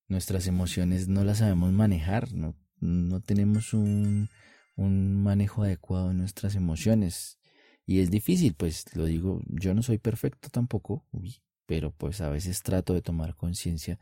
nuestras 0.08 0.48
emociones 0.48 1.08
no 1.08 1.24
las 1.24 1.40
sabemos 1.40 1.72
manejar, 1.72 2.34
no, 2.34 2.56
no 2.80 3.22
tenemos 3.22 3.74
un, 3.74 4.30
un 4.76 5.22
manejo 5.24 5.64
adecuado 5.64 6.10
de 6.10 6.14
nuestras 6.16 6.56
emociones. 6.56 7.40
Y 7.88 8.02
es 8.02 8.12
difícil, 8.12 8.54
pues 8.54 8.86
lo 8.96 9.06
digo, 9.06 9.42
yo 9.48 9.74
no 9.74 9.82
soy 9.82 9.98
perfecto 9.98 10.50
tampoco, 10.50 11.06
pero 11.66 11.92
pues 11.92 12.20
a 12.20 12.30
veces 12.30 12.62
trato 12.62 12.94
de 12.94 13.02
tomar 13.02 13.34
conciencia 13.34 13.98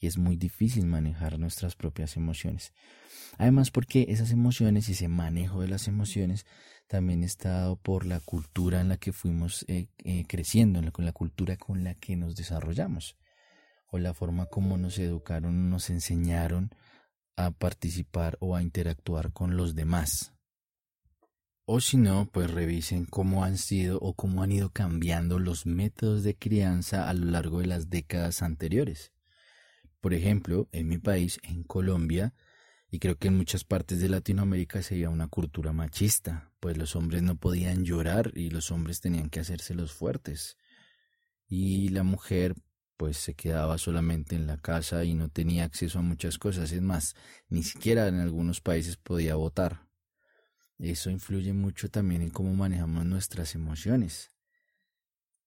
y 0.00 0.08
es 0.08 0.18
muy 0.18 0.36
difícil 0.36 0.86
manejar 0.86 1.38
nuestras 1.38 1.76
propias 1.76 2.16
emociones. 2.16 2.72
Además 3.36 3.70
porque 3.70 4.06
esas 4.08 4.32
emociones 4.32 4.88
y 4.88 4.92
ese 4.92 5.06
manejo 5.06 5.60
de 5.60 5.68
las 5.68 5.86
emociones 5.86 6.46
también 6.88 7.22
está 7.22 7.50
dado 7.50 7.76
por 7.76 8.06
la 8.06 8.18
cultura 8.18 8.80
en 8.80 8.88
la 8.88 8.96
que 8.96 9.12
fuimos 9.12 9.64
eh, 9.68 9.86
eh, 9.98 10.24
creciendo, 10.26 10.80
con 10.90 11.04
la 11.04 11.12
cultura 11.12 11.56
con 11.56 11.84
la 11.84 11.94
que 11.94 12.16
nos 12.16 12.34
desarrollamos 12.34 13.16
o 13.86 13.98
la 13.98 14.14
forma 14.14 14.46
como 14.46 14.76
nos 14.78 14.98
educaron, 14.98 15.70
nos 15.70 15.90
enseñaron 15.90 16.70
a 17.36 17.52
participar 17.52 18.36
o 18.40 18.56
a 18.56 18.62
interactuar 18.62 19.32
con 19.32 19.56
los 19.56 19.76
demás. 19.76 20.32
O 21.70 21.80
si 21.80 21.98
no, 21.98 22.30
pues 22.32 22.50
revisen 22.50 23.04
cómo 23.04 23.44
han 23.44 23.58
sido 23.58 23.98
o 24.00 24.14
cómo 24.14 24.42
han 24.42 24.50
ido 24.52 24.70
cambiando 24.70 25.38
los 25.38 25.66
métodos 25.66 26.22
de 26.22 26.34
crianza 26.34 27.10
a 27.10 27.12
lo 27.12 27.26
largo 27.26 27.60
de 27.60 27.66
las 27.66 27.90
décadas 27.90 28.40
anteriores. 28.40 29.12
Por 30.00 30.14
ejemplo, 30.14 30.70
en 30.72 30.88
mi 30.88 30.96
país, 30.96 31.38
en 31.42 31.64
Colombia, 31.64 32.32
y 32.90 33.00
creo 33.00 33.18
que 33.18 33.28
en 33.28 33.36
muchas 33.36 33.64
partes 33.64 34.00
de 34.00 34.08
Latinoamérica 34.08 34.80
se 34.80 34.94
veía 34.94 35.10
una 35.10 35.28
cultura 35.28 35.74
machista, 35.74 36.50
pues 36.58 36.78
los 36.78 36.96
hombres 36.96 37.22
no 37.22 37.36
podían 37.36 37.84
llorar 37.84 38.32
y 38.34 38.48
los 38.48 38.70
hombres 38.70 39.02
tenían 39.02 39.28
que 39.28 39.40
hacerse 39.40 39.74
los 39.74 39.92
fuertes. 39.92 40.56
Y 41.48 41.90
la 41.90 42.02
mujer 42.02 42.54
pues 42.96 43.18
se 43.18 43.34
quedaba 43.34 43.76
solamente 43.76 44.36
en 44.36 44.46
la 44.46 44.56
casa 44.56 45.04
y 45.04 45.12
no 45.12 45.28
tenía 45.28 45.64
acceso 45.64 45.98
a 45.98 46.02
muchas 46.02 46.38
cosas. 46.38 46.72
Es 46.72 46.80
más, 46.80 47.14
ni 47.50 47.62
siquiera 47.62 48.08
en 48.08 48.20
algunos 48.20 48.62
países 48.62 48.96
podía 48.96 49.34
votar. 49.34 49.87
Eso 50.78 51.10
influye 51.10 51.52
mucho 51.52 51.90
también 51.90 52.22
en 52.22 52.30
cómo 52.30 52.54
manejamos 52.54 53.04
nuestras 53.04 53.54
emociones. 53.54 54.30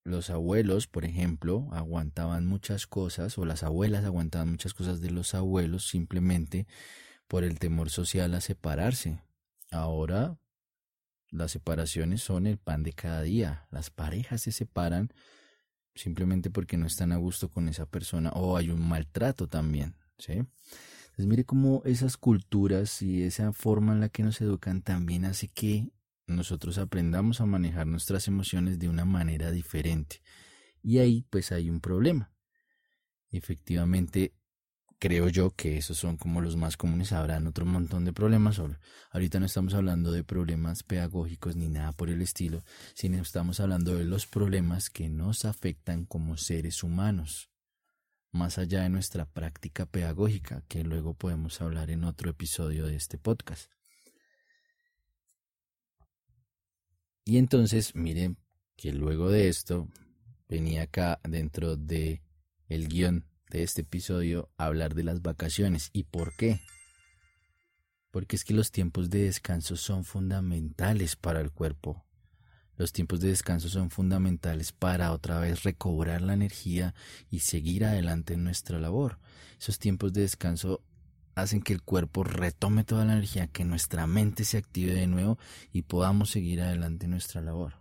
Los 0.03 0.29
abuelos, 0.29 0.87
por 0.87 1.05
ejemplo, 1.05 1.69
aguantaban 1.71 2.45
muchas 2.45 2.87
cosas, 2.87 3.37
o 3.37 3.45
las 3.45 3.63
abuelas 3.63 4.03
aguantaban 4.03 4.49
muchas 4.49 4.73
cosas 4.73 4.99
de 4.99 5.11
los 5.11 5.33
abuelos 5.35 5.87
simplemente 5.87 6.67
por 7.27 7.43
el 7.43 7.59
temor 7.59 7.89
social 7.89 8.33
a 8.33 8.41
separarse. 8.41 9.21
Ahora 9.69 10.37
las 11.29 11.51
separaciones 11.51 12.21
son 12.21 12.45
el 12.45 12.57
pan 12.57 12.83
de 12.83 12.91
cada 12.91 13.21
día. 13.21 13.67
Las 13.71 13.89
parejas 13.89 14.41
se 14.41 14.51
separan 14.51 15.13
simplemente 15.95 16.49
porque 16.49 16.77
no 16.77 16.87
están 16.87 17.13
a 17.13 17.17
gusto 17.17 17.49
con 17.49 17.69
esa 17.69 17.85
persona 17.85 18.31
o 18.31 18.57
hay 18.57 18.69
un 18.69 18.85
maltrato 18.85 19.47
también, 19.47 19.95
¿sí? 20.17 20.43
Entonces 21.11 21.27
mire 21.27 21.45
cómo 21.45 21.81
esas 21.85 22.17
culturas 22.17 23.01
y 23.01 23.23
esa 23.23 23.51
forma 23.53 23.93
en 23.93 23.99
la 23.99 24.09
que 24.09 24.23
nos 24.23 24.39
educan 24.41 24.81
también 24.81 25.25
hace 25.25 25.49
que 25.49 25.91
nosotros 26.25 26.77
aprendamos 26.77 27.41
a 27.41 27.45
manejar 27.45 27.85
nuestras 27.85 28.27
emociones 28.27 28.79
de 28.79 28.89
una 28.89 29.05
manera 29.05 29.51
diferente. 29.51 30.21
Y 30.81 30.99
ahí 30.99 31.25
pues 31.29 31.51
hay 31.51 31.69
un 31.69 31.81
problema. 31.81 32.31
Efectivamente, 33.29 34.33
creo 34.99 35.27
yo 35.27 35.51
que 35.51 35.77
esos 35.77 35.97
son 35.97 36.17
como 36.17 36.41
los 36.41 36.55
más 36.55 36.77
comunes. 36.77 37.11
Habrán 37.11 37.45
otro 37.45 37.65
montón 37.65 38.05
de 38.05 38.13
problemas. 38.13 38.61
Ahorita 39.11 39.39
no 39.39 39.45
estamos 39.45 39.73
hablando 39.73 40.11
de 40.11 40.23
problemas 40.23 40.83
pedagógicos 40.83 41.55
ni 41.55 41.69
nada 41.69 41.91
por 41.91 42.09
el 42.09 42.21
estilo, 42.21 42.63
sino 42.93 43.21
estamos 43.21 43.59
hablando 43.59 43.95
de 43.95 44.05
los 44.05 44.27
problemas 44.27 44.89
que 44.89 45.09
nos 45.09 45.45
afectan 45.45 46.05
como 46.05 46.37
seres 46.37 46.83
humanos, 46.83 47.50
más 48.31 48.57
allá 48.57 48.83
de 48.83 48.89
nuestra 48.89 49.25
práctica 49.25 49.85
pedagógica, 49.85 50.63
que 50.67 50.83
luego 50.83 51.13
podemos 51.13 51.61
hablar 51.61 51.91
en 51.91 52.03
otro 52.03 52.29
episodio 52.29 52.85
de 52.85 52.95
este 52.95 53.17
podcast. 53.17 53.71
Y 57.25 57.37
entonces, 57.37 57.95
miren 57.95 58.37
que 58.75 58.91
luego 58.93 59.29
de 59.29 59.47
esto 59.47 59.87
venía 60.49 60.83
acá 60.83 61.19
dentro 61.23 61.75
de 61.75 62.21
el 62.67 62.87
guion 62.87 63.25
de 63.49 63.63
este 63.63 63.81
episodio 63.81 64.49
hablar 64.57 64.95
de 64.95 65.03
las 65.03 65.21
vacaciones. 65.21 65.89
¿Y 65.93 66.03
por 66.03 66.35
qué? 66.35 66.61
Porque 68.11 68.35
es 68.35 68.43
que 68.43 68.53
los 68.53 68.71
tiempos 68.71 69.09
de 69.09 69.23
descanso 69.23 69.75
son 69.75 70.03
fundamentales 70.03 71.15
para 71.15 71.41
el 71.41 71.51
cuerpo. 71.51 72.05
Los 72.81 72.93
tiempos 72.93 73.19
de 73.19 73.27
descanso 73.27 73.69
son 73.69 73.91
fundamentales 73.91 74.71
para 74.71 75.11
otra 75.11 75.39
vez 75.39 75.61
recobrar 75.61 76.23
la 76.23 76.33
energía 76.33 76.95
y 77.29 77.41
seguir 77.41 77.85
adelante 77.85 78.33
en 78.33 78.43
nuestra 78.43 78.79
labor. 78.79 79.19
Esos 79.59 79.77
tiempos 79.77 80.13
de 80.13 80.21
descanso 80.21 80.81
hacen 81.35 81.61
que 81.61 81.73
el 81.73 81.83
cuerpo 81.83 82.23
retome 82.23 82.83
toda 82.83 83.05
la 83.05 83.13
energía, 83.13 83.45
que 83.45 83.65
nuestra 83.65 84.07
mente 84.07 84.45
se 84.45 84.57
active 84.57 84.95
de 84.95 85.05
nuevo 85.05 85.37
y 85.71 85.83
podamos 85.83 86.31
seguir 86.31 86.59
adelante 86.59 87.05
en 87.05 87.11
nuestra 87.11 87.39
labor. 87.41 87.75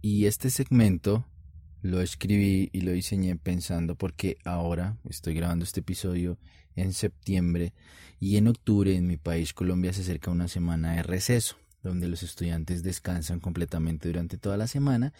Y 0.00 0.24
este 0.24 0.48
segmento 0.48 1.26
lo 1.82 2.00
escribí 2.00 2.70
y 2.72 2.80
lo 2.80 2.92
diseñé 2.92 3.36
pensando 3.36 3.96
porque 3.96 4.38
ahora 4.46 4.96
estoy 5.04 5.34
grabando 5.34 5.66
este 5.66 5.80
episodio 5.80 6.38
en 6.74 6.94
septiembre 6.94 7.74
y 8.18 8.38
en 8.38 8.48
octubre 8.48 8.96
en 8.96 9.06
mi 9.06 9.18
país 9.18 9.52
Colombia 9.52 9.92
se 9.92 10.00
acerca 10.00 10.30
una 10.30 10.48
semana 10.48 10.94
de 10.94 11.02
receso 11.02 11.61
donde 11.82 12.08
los 12.08 12.22
estudiantes 12.22 12.82
descansan 12.82 13.40
completamente 13.40 14.08
durante 14.08 14.38
toda 14.38 14.56
la 14.56 14.66
semana 14.66 15.12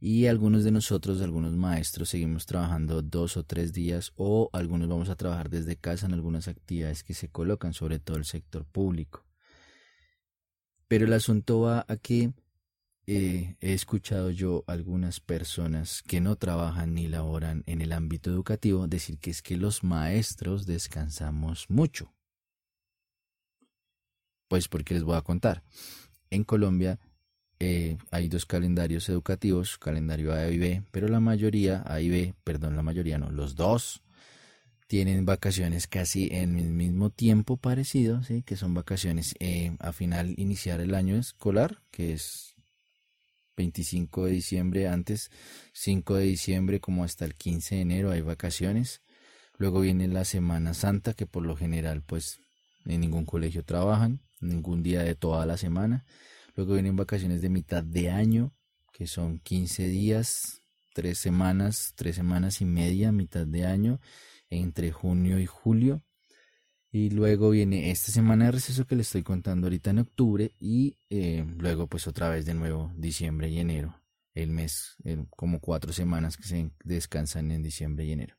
y 0.00 0.26
algunos 0.26 0.62
de 0.62 0.70
nosotros, 0.70 1.20
algunos 1.20 1.56
maestros, 1.56 2.08
seguimos 2.10 2.46
trabajando 2.46 3.02
dos 3.02 3.36
o 3.36 3.44
tres 3.44 3.72
días 3.72 4.12
o 4.16 4.48
algunos 4.52 4.88
vamos 4.88 5.08
a 5.08 5.16
trabajar 5.16 5.50
desde 5.50 5.76
casa 5.76 6.06
en 6.06 6.14
algunas 6.14 6.46
actividades 6.46 7.02
que 7.02 7.14
se 7.14 7.28
colocan, 7.28 7.74
sobre 7.74 7.98
todo 7.98 8.16
el 8.16 8.24
sector 8.24 8.64
público. 8.64 9.24
Pero 10.86 11.04
el 11.06 11.12
asunto 11.12 11.60
va 11.60 11.84
a 11.88 11.96
que 11.96 12.32
he 13.06 13.56
escuchado 13.60 14.30
yo 14.30 14.64
algunas 14.66 15.18
personas 15.18 16.02
que 16.02 16.20
no 16.20 16.36
trabajan 16.36 16.94
ni 16.94 17.08
laboran 17.08 17.64
en 17.66 17.80
el 17.80 17.92
ámbito 17.92 18.30
educativo 18.30 18.86
decir 18.86 19.18
que 19.18 19.30
es 19.30 19.42
que 19.42 19.56
los 19.56 19.82
maestros 19.82 20.66
descansamos 20.66 21.66
mucho. 21.68 22.12
Pues 24.48 24.68
porque 24.68 24.94
les 24.94 25.04
voy 25.04 25.16
a 25.16 25.22
contar. 25.22 25.62
En 26.30 26.44
Colombia 26.44 26.98
eh, 27.60 27.96
hay 28.10 28.28
dos 28.28 28.46
calendarios 28.46 29.08
educativos, 29.08 29.78
calendario 29.78 30.32
A 30.32 30.48
y 30.48 30.58
B, 30.58 30.82
pero 30.90 31.08
la 31.08 31.20
mayoría, 31.20 31.82
A 31.86 32.00
y 32.00 32.08
B, 32.08 32.34
perdón, 32.44 32.76
la 32.76 32.82
mayoría 32.82 33.18
no, 33.18 33.30
los 33.30 33.56
dos 33.56 34.02
tienen 34.86 35.26
vacaciones 35.26 35.86
casi 35.86 36.28
en 36.32 36.58
el 36.58 36.70
mismo 36.70 37.10
tiempo 37.10 37.58
parecido, 37.58 38.22
¿sí? 38.22 38.42
que 38.42 38.56
son 38.56 38.72
vacaciones 38.72 39.34
eh, 39.38 39.76
a 39.80 39.92
final 39.92 40.34
iniciar 40.38 40.80
el 40.80 40.94
año 40.94 41.16
escolar, 41.16 41.82
que 41.90 42.14
es 42.14 42.54
25 43.58 44.24
de 44.24 44.32
diciembre, 44.32 44.88
antes 44.88 45.30
5 45.74 46.14
de 46.14 46.24
diciembre 46.24 46.80
como 46.80 47.04
hasta 47.04 47.26
el 47.26 47.34
15 47.34 47.74
de 47.74 47.80
enero 47.82 48.10
hay 48.10 48.22
vacaciones. 48.22 49.02
Luego 49.58 49.80
viene 49.80 50.08
la 50.08 50.24
Semana 50.24 50.72
Santa, 50.72 51.12
que 51.12 51.26
por 51.26 51.44
lo 51.44 51.54
general 51.54 52.02
pues 52.02 52.38
en 52.86 53.00
ningún 53.00 53.26
colegio 53.26 53.64
trabajan, 53.64 54.20
ningún 54.40 54.82
día 54.82 55.02
de 55.02 55.14
toda 55.14 55.46
la 55.46 55.56
semana. 55.56 56.04
Luego 56.54 56.74
vienen 56.74 56.96
vacaciones 56.96 57.42
de 57.42 57.50
mitad 57.50 57.82
de 57.82 58.10
año, 58.10 58.52
que 58.92 59.06
son 59.06 59.38
15 59.38 59.86
días, 59.88 60.62
3 60.94 61.16
semanas, 61.16 61.92
3 61.96 62.16
semanas 62.16 62.60
y 62.60 62.64
media, 62.64 63.12
mitad 63.12 63.46
de 63.46 63.66
año, 63.66 64.00
entre 64.50 64.90
junio 64.92 65.38
y 65.38 65.46
julio. 65.46 66.02
Y 66.90 67.10
luego 67.10 67.50
viene 67.50 67.90
esta 67.90 68.10
semana 68.10 68.46
de 68.46 68.52
receso 68.52 68.86
que 68.86 68.96
le 68.96 69.02
estoy 69.02 69.22
contando 69.22 69.66
ahorita 69.66 69.90
en 69.90 69.98
octubre 69.98 70.52
y 70.58 70.96
eh, 71.10 71.44
luego 71.58 71.86
pues 71.86 72.06
otra 72.06 72.30
vez 72.30 72.46
de 72.46 72.54
nuevo 72.54 72.92
diciembre 72.96 73.48
y 73.48 73.58
enero. 73.58 74.00
El 74.34 74.50
mes, 74.50 74.96
como 75.36 75.60
cuatro 75.60 75.92
semanas 75.92 76.36
que 76.36 76.44
se 76.44 76.70
descansan 76.84 77.50
en 77.50 77.62
diciembre 77.62 78.04
y 78.04 78.12
enero. 78.12 78.36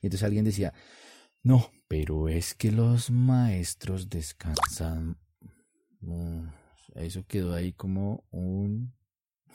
Y 0.00 0.06
entonces 0.06 0.24
alguien 0.24 0.44
decía, 0.44 0.72
no, 1.42 1.70
pero 1.88 2.28
es 2.28 2.54
que 2.54 2.72
los 2.72 3.10
maestros 3.10 4.08
descansan. 4.08 5.18
Eso 6.94 7.26
quedó 7.26 7.54
ahí 7.54 7.72
como 7.72 8.24
un, 8.30 8.94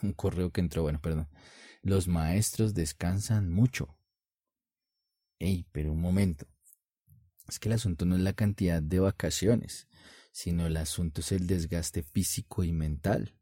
un 0.01 0.13
correo 0.13 0.51
que 0.51 0.62
entró, 0.62 0.84
bueno, 0.84 1.01
perdón. 1.01 1.27
Los 1.82 2.08
maestros 2.08 2.74
descansan 2.74 3.50
mucho. 3.50 3.98
Ey, 5.39 5.65
pero 5.72 5.94
un 5.94 6.01
momento 6.01 6.46
es 7.48 7.60
que 7.60 7.70
el 7.70 7.74
asunto 7.74 8.06
no 8.06 8.15
es 8.15 8.22
la 8.22 8.34
cantidad 8.34 8.82
de 8.82 9.00
vacaciones, 9.00 9.88
sino 10.32 10.68
el 10.68 10.77
asunto 10.77 11.22
es 11.22 11.32
el 11.32 11.48
desgaste 11.48 12.03
físico 12.03 12.63
y 12.63 12.72
mental. 12.72 13.36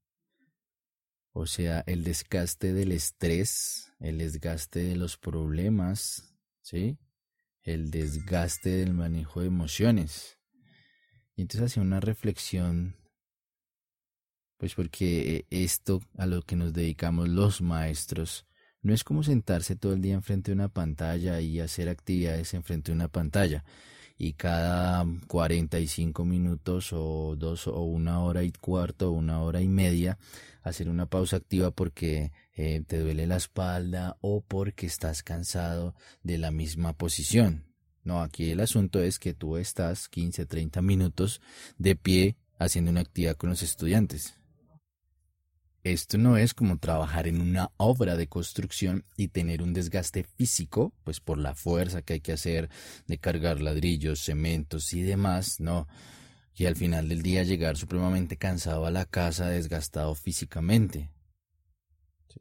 O 1.33 1.45
sea, 1.45 1.83
el 1.85 2.03
desgaste 2.03 2.73
del 2.73 2.91
estrés, 2.91 3.93
el 3.99 4.17
desgaste 4.19 4.79
de 4.79 4.95
los 4.95 5.17
problemas, 5.17 6.33
¿sí? 6.61 6.97
El 7.61 7.91
desgaste 7.91 8.69
del 8.69 8.93
manejo 8.93 9.41
de 9.41 9.47
emociones. 9.47 10.37
Y 11.38 11.44
entonces 11.44 11.72
hacía 11.72 11.84
una 11.84 12.00
reflexión, 12.00 12.96
pues 14.58 14.74
porque 14.74 15.46
esto 15.51 16.01
a 16.17 16.25
lo 16.25 16.41
que 16.41 16.56
nos 16.56 16.74
dedicamos 16.74 17.29
los 17.29 17.62
maestros 17.62 18.48
no 18.82 18.91
es 18.91 19.03
como 19.03 19.22
sentarse 19.22 19.75
todo 19.75 19.94
el 19.94 20.01
día 20.01 20.15
enfrente 20.15 20.50
de 20.50 20.56
una 20.56 20.67
pantalla 20.67 21.39
y 21.39 21.60
hacer 21.60 21.89
actividades 21.89 22.56
enfrente 22.56 22.91
de 22.91 22.96
una 22.96 23.08
pantalla 23.08 23.63
y 24.17 24.34
cada 24.34 25.06
45 25.27 26.25
minutos 26.25 26.91
o 26.91 27.36
dos 27.38 27.67
o 27.67 27.82
una 27.82 28.24
hora 28.24 28.44
y 28.44 28.51
cuarto 28.51 29.10
o 29.10 29.12
una 29.12 29.41
hora 29.41 29.62
y 29.62 29.67
media 29.67 30.17
hacer 30.63 30.89
una 30.89 31.06
pausa 31.06 31.38
activa 31.38 31.70
porque 31.70 32.32
eh, 32.53 32.82
te 32.88 32.98
duele 32.98 33.27
la 33.27 33.36
espalda 33.36 34.17
o 34.22 34.41
porque 34.41 34.88
estás 34.88 35.22
cansado 35.22 35.94
de 36.24 36.39
la 36.39 36.50
misma 36.50 36.94
posición. 36.94 37.66
No, 38.07 38.21
aquí 38.21 38.51
el 38.51 38.61
asunto 38.61 39.01
es 39.01 39.19
que 39.19 39.33
tú 39.33 39.57
estás 39.57 40.07
15, 40.07 40.45
30 40.45 40.81
minutos 40.81 41.41
de 41.77 41.97
pie 41.97 42.37
haciendo 42.57 42.89
una 42.89 43.01
actividad 43.01 43.35
con 43.35 43.49
los 43.49 43.61
estudiantes. 43.63 44.37
Esto 45.83 46.17
no 46.17 46.37
es 46.37 46.53
como 46.53 46.77
trabajar 46.77 47.27
en 47.27 47.41
una 47.41 47.69
obra 47.75 48.15
de 48.15 48.27
construcción 48.27 49.03
y 49.17 49.27
tener 49.27 49.61
un 49.61 49.73
desgaste 49.73 50.23
físico, 50.23 50.93
pues 51.03 51.19
por 51.19 51.37
la 51.37 51.53
fuerza 51.53 52.01
que 52.01 52.13
hay 52.13 52.21
que 52.21 52.31
hacer 52.31 52.69
de 53.07 53.17
cargar 53.17 53.59
ladrillos, 53.59 54.21
cementos 54.21 54.93
y 54.93 55.01
demás, 55.01 55.59
no. 55.59 55.89
Y 56.55 56.65
al 56.65 56.77
final 56.77 57.09
del 57.09 57.21
día 57.21 57.43
llegar 57.43 57.75
supremamente 57.75 58.37
cansado 58.37 58.85
a 58.85 58.91
la 58.91 59.03
casa, 59.03 59.49
desgastado 59.49 60.15
físicamente. 60.15 61.09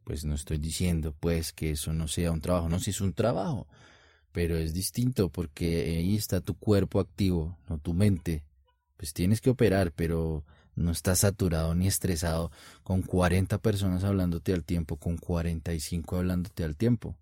Pues 0.04 0.24
no 0.24 0.36
estoy 0.36 0.58
diciendo 0.58 1.12
pues 1.18 1.52
que 1.52 1.72
eso 1.72 1.92
no 1.92 2.06
sea 2.06 2.30
un 2.30 2.40
trabajo, 2.40 2.68
no, 2.68 2.78
si 2.78 2.90
es 2.90 3.00
un 3.00 3.14
trabajo, 3.14 3.66
pero 4.36 4.58
es 4.58 4.74
distinto 4.74 5.30
porque 5.30 5.96
ahí 5.96 6.14
está 6.14 6.42
tu 6.42 6.58
cuerpo 6.58 7.00
activo, 7.00 7.56
no 7.70 7.78
tu 7.78 7.94
mente. 7.94 8.44
Pues 8.98 9.14
tienes 9.14 9.40
que 9.40 9.48
operar, 9.48 9.92
pero 9.92 10.44
no 10.74 10.90
estás 10.90 11.20
saturado 11.20 11.74
ni 11.74 11.86
estresado 11.86 12.52
con 12.82 13.00
40 13.00 13.56
personas 13.62 14.04
hablándote 14.04 14.52
al 14.52 14.62
tiempo, 14.62 14.98
con 14.98 15.16
45 15.16 16.18
hablándote 16.18 16.64
al 16.64 16.76
tiempo. 16.76 17.16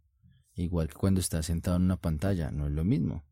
Igual 0.57 0.89
que 0.89 0.95
cuando 0.95 1.21
estás 1.21 1.47
sentado 1.47 1.77
en 1.77 1.85
una 1.85 1.99
pantalla, 1.99 2.51
no 2.51 2.67
es 2.67 2.73
lo 2.73 2.83
mismo. 2.83 3.23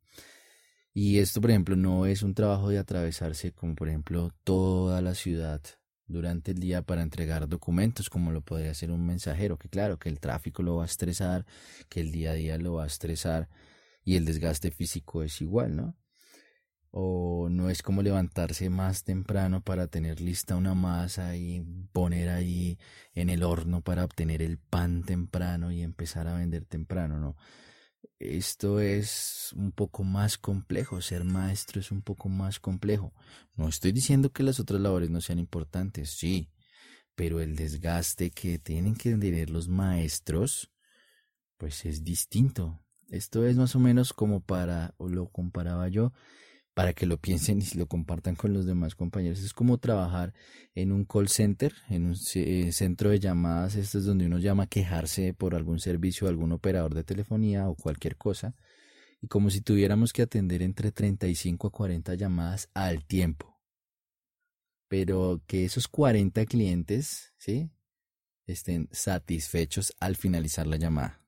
Y 0.95 1.19
esto, 1.19 1.41
por 1.41 1.51
ejemplo, 1.51 1.75
no 1.75 2.07
es 2.07 2.23
un 2.23 2.35
trabajo 2.35 2.69
de 2.69 2.79
atravesarse 2.79 3.51
como, 3.51 3.75
por 3.75 3.89
ejemplo, 3.89 4.31
toda 4.45 5.03
la 5.03 5.17
ciudad 5.17 5.61
durante 6.07 6.53
el 6.53 6.61
día 6.61 6.83
para 6.83 7.03
entregar 7.03 7.49
documentos, 7.49 8.09
como 8.09 8.31
lo 8.31 8.43
podría 8.43 8.71
hacer 8.71 8.93
un 8.93 9.05
mensajero, 9.05 9.59
que 9.59 9.69
claro, 9.69 9.99
que 9.99 10.09
el 10.09 10.21
tráfico 10.21 10.63
lo 10.63 10.77
va 10.77 10.85
a 10.85 10.87
estresar, 10.87 11.47
que 11.89 12.01
el 12.01 12.13
día 12.13 12.31
a 12.31 12.35
día 12.35 12.59
lo 12.59 12.75
va 12.75 12.85
a 12.85 12.87
estresar 12.87 13.49
y 14.05 14.17
el 14.17 14.25
desgaste 14.25 14.71
físico 14.71 15.23
es 15.23 15.41
igual, 15.41 15.77
¿no? 15.77 15.97
o 16.93 17.49
no 17.51 17.71
es 17.71 17.83
como 17.83 18.03
levantarse 18.03 18.69
más 18.69 19.03
temprano 19.03 19.63
para 19.63 19.89
tener 19.89 20.21
lista 20.21 20.57
una 20.57 20.75
masa 20.75 21.37
y 21.37 21.63
poner 21.93 22.29
ahí 22.29 22.79
en 23.15 23.31
el 23.31 23.43
horno 23.43 23.81
para 23.81 24.05
obtener 24.05 24.43
el 24.43 24.59
pan 24.59 25.03
temprano 25.03 25.73
y 25.73 25.81
empezar 25.83 26.29
a 26.29 26.35
vender 26.35 26.67
temprano, 26.67 27.19
no. 27.19 27.37
Esto 28.19 28.81
es 28.81 29.53
un 29.57 29.73
poco 29.73 30.05
más 30.05 30.39
complejo, 30.39 31.01
ser 31.01 31.25
maestro 31.25 31.81
es 31.81 31.91
un 31.91 32.03
poco 32.03 32.29
más 32.29 32.61
complejo. 32.61 33.15
No 33.57 33.69
estoy 33.69 33.93
diciendo 33.93 34.31
que 34.31 34.43
las 34.43 34.61
otras 34.61 34.81
labores 34.81 35.11
no 35.11 35.21
sean 35.23 35.39
importantes, 35.39 36.11
sí, 36.11 36.51
pero 37.15 37.41
el 37.41 37.57
desgaste 37.57 38.31
que 38.31 38.59
tienen 38.59 38.97
que 38.97 39.17
tener 39.17 39.51
los 39.51 39.67
maestros, 39.69 40.71
pues 41.57 41.85
es 41.87 42.05
distinto. 42.05 42.85
Esto 43.13 43.47
es 43.47 43.59
más 43.59 43.77
o 43.77 43.79
menos 43.79 44.15
como 44.15 44.41
para, 44.41 44.95
o 44.97 45.07
lo 45.07 45.29
comparaba 45.29 45.87
yo, 45.89 46.15
para 46.73 46.95
que 46.95 47.05
lo 47.05 47.19
piensen 47.19 47.61
y 47.61 47.77
lo 47.77 47.87
compartan 47.87 48.37
con 48.37 48.55
los 48.55 48.65
demás 48.65 48.95
compañeros. 48.95 49.41
Es 49.41 49.53
como 49.53 49.77
trabajar 49.77 50.33
en 50.75 50.93
un 50.93 51.05
call 51.05 51.29
center, 51.29 51.75
en 51.91 52.07
un 52.07 52.17
eh, 52.37 52.73
centro 52.73 53.11
de 53.11 53.21
llamadas, 53.21 53.77
esto 53.77 53.99
es 53.99 54.07
donde 54.07 54.25
uno 54.25 54.39
llama 54.39 54.63
a 54.63 54.67
quejarse 54.67 55.35
por 55.35 55.55
algún 55.55 55.79
servicio, 55.79 56.27
algún 56.27 56.53
operador 56.53 56.95
de 56.95 57.05
telefonía 57.05 57.69
o 57.69 57.75
cualquier 57.75 58.17
cosa, 58.17 58.55
y 59.21 59.27
como 59.29 59.51
si 59.51 59.61
tuviéramos 59.61 60.15
que 60.15 60.23
atender 60.23 60.63
entre 60.63 60.91
35 60.91 61.67
a 61.67 61.71
40 61.71 62.15
llamadas 62.15 62.71
al 62.73 63.05
tiempo. 63.05 63.61
Pero 64.89 65.43
que 65.47 65.67
esos 65.67 65.87
40 65.87 66.47
clientes, 66.47 67.35
¿sí? 67.37 67.71
estén 68.47 68.89
satisfechos 68.91 69.93
al 70.01 70.17
finalizar 70.17 70.67
la 70.67 70.77
llamada 70.77 71.22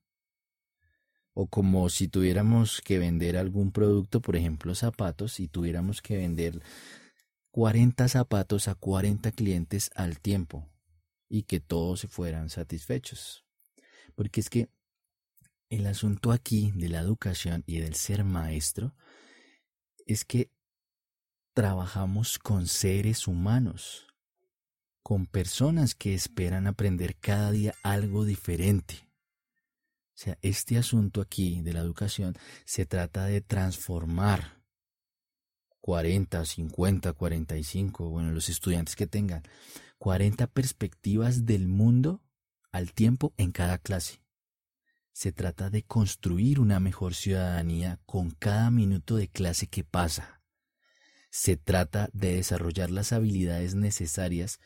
o 1.34 1.48
como 1.48 1.88
si 1.88 2.06
tuviéramos 2.06 2.80
que 2.80 2.98
vender 2.98 3.36
algún 3.36 3.72
producto, 3.72 4.20
por 4.20 4.36
ejemplo 4.36 4.74
zapatos, 4.74 5.40
y 5.40 5.48
tuviéramos 5.48 6.00
que 6.00 6.16
vender 6.16 6.62
40 7.50 8.08
zapatos 8.08 8.68
a 8.68 8.76
40 8.76 9.32
clientes 9.32 9.90
al 9.96 10.20
tiempo 10.20 10.68
y 11.28 11.42
que 11.42 11.58
todos 11.58 12.00
se 12.00 12.08
fueran 12.08 12.50
satisfechos. 12.50 13.44
Porque 14.14 14.40
es 14.40 14.48
que 14.48 14.68
el 15.70 15.86
asunto 15.86 16.30
aquí 16.30 16.72
de 16.76 16.88
la 16.88 17.00
educación 17.00 17.64
y 17.66 17.80
del 17.80 17.96
ser 17.96 18.22
maestro 18.22 18.94
es 20.06 20.24
que 20.24 20.50
trabajamos 21.52 22.38
con 22.38 22.68
seres 22.68 23.26
humanos, 23.26 24.06
con 25.02 25.26
personas 25.26 25.96
que 25.96 26.14
esperan 26.14 26.68
aprender 26.68 27.16
cada 27.16 27.50
día 27.50 27.74
algo 27.82 28.24
diferente 28.24 29.04
o 30.14 30.16
sea, 30.16 30.38
este 30.42 30.78
asunto 30.78 31.20
aquí 31.20 31.60
de 31.62 31.72
la 31.72 31.80
educación 31.80 32.34
se 32.64 32.86
trata 32.86 33.24
de 33.26 33.40
transformar 33.40 34.62
40, 35.80 36.44
50, 36.44 37.12
45, 37.12 38.08
bueno, 38.08 38.30
los 38.30 38.48
estudiantes 38.48 38.94
que 38.94 39.08
tengan 39.08 39.42
40 39.98 40.46
perspectivas 40.46 41.46
del 41.46 41.66
mundo 41.66 42.22
al 42.70 42.92
tiempo 42.92 43.34
en 43.36 43.50
cada 43.50 43.78
clase. 43.78 44.22
Se 45.12 45.32
trata 45.32 45.68
de 45.68 45.82
construir 45.82 46.60
una 46.60 46.78
mejor 46.78 47.14
ciudadanía 47.14 48.00
con 48.06 48.30
cada 48.30 48.70
minuto 48.70 49.16
de 49.16 49.28
clase 49.28 49.66
que 49.66 49.82
pasa. 49.82 50.42
Se 51.30 51.56
trata 51.56 52.08
de 52.12 52.36
desarrollar 52.36 52.90
las 52.90 53.12
habilidades 53.12 53.74
necesarias 53.74 54.60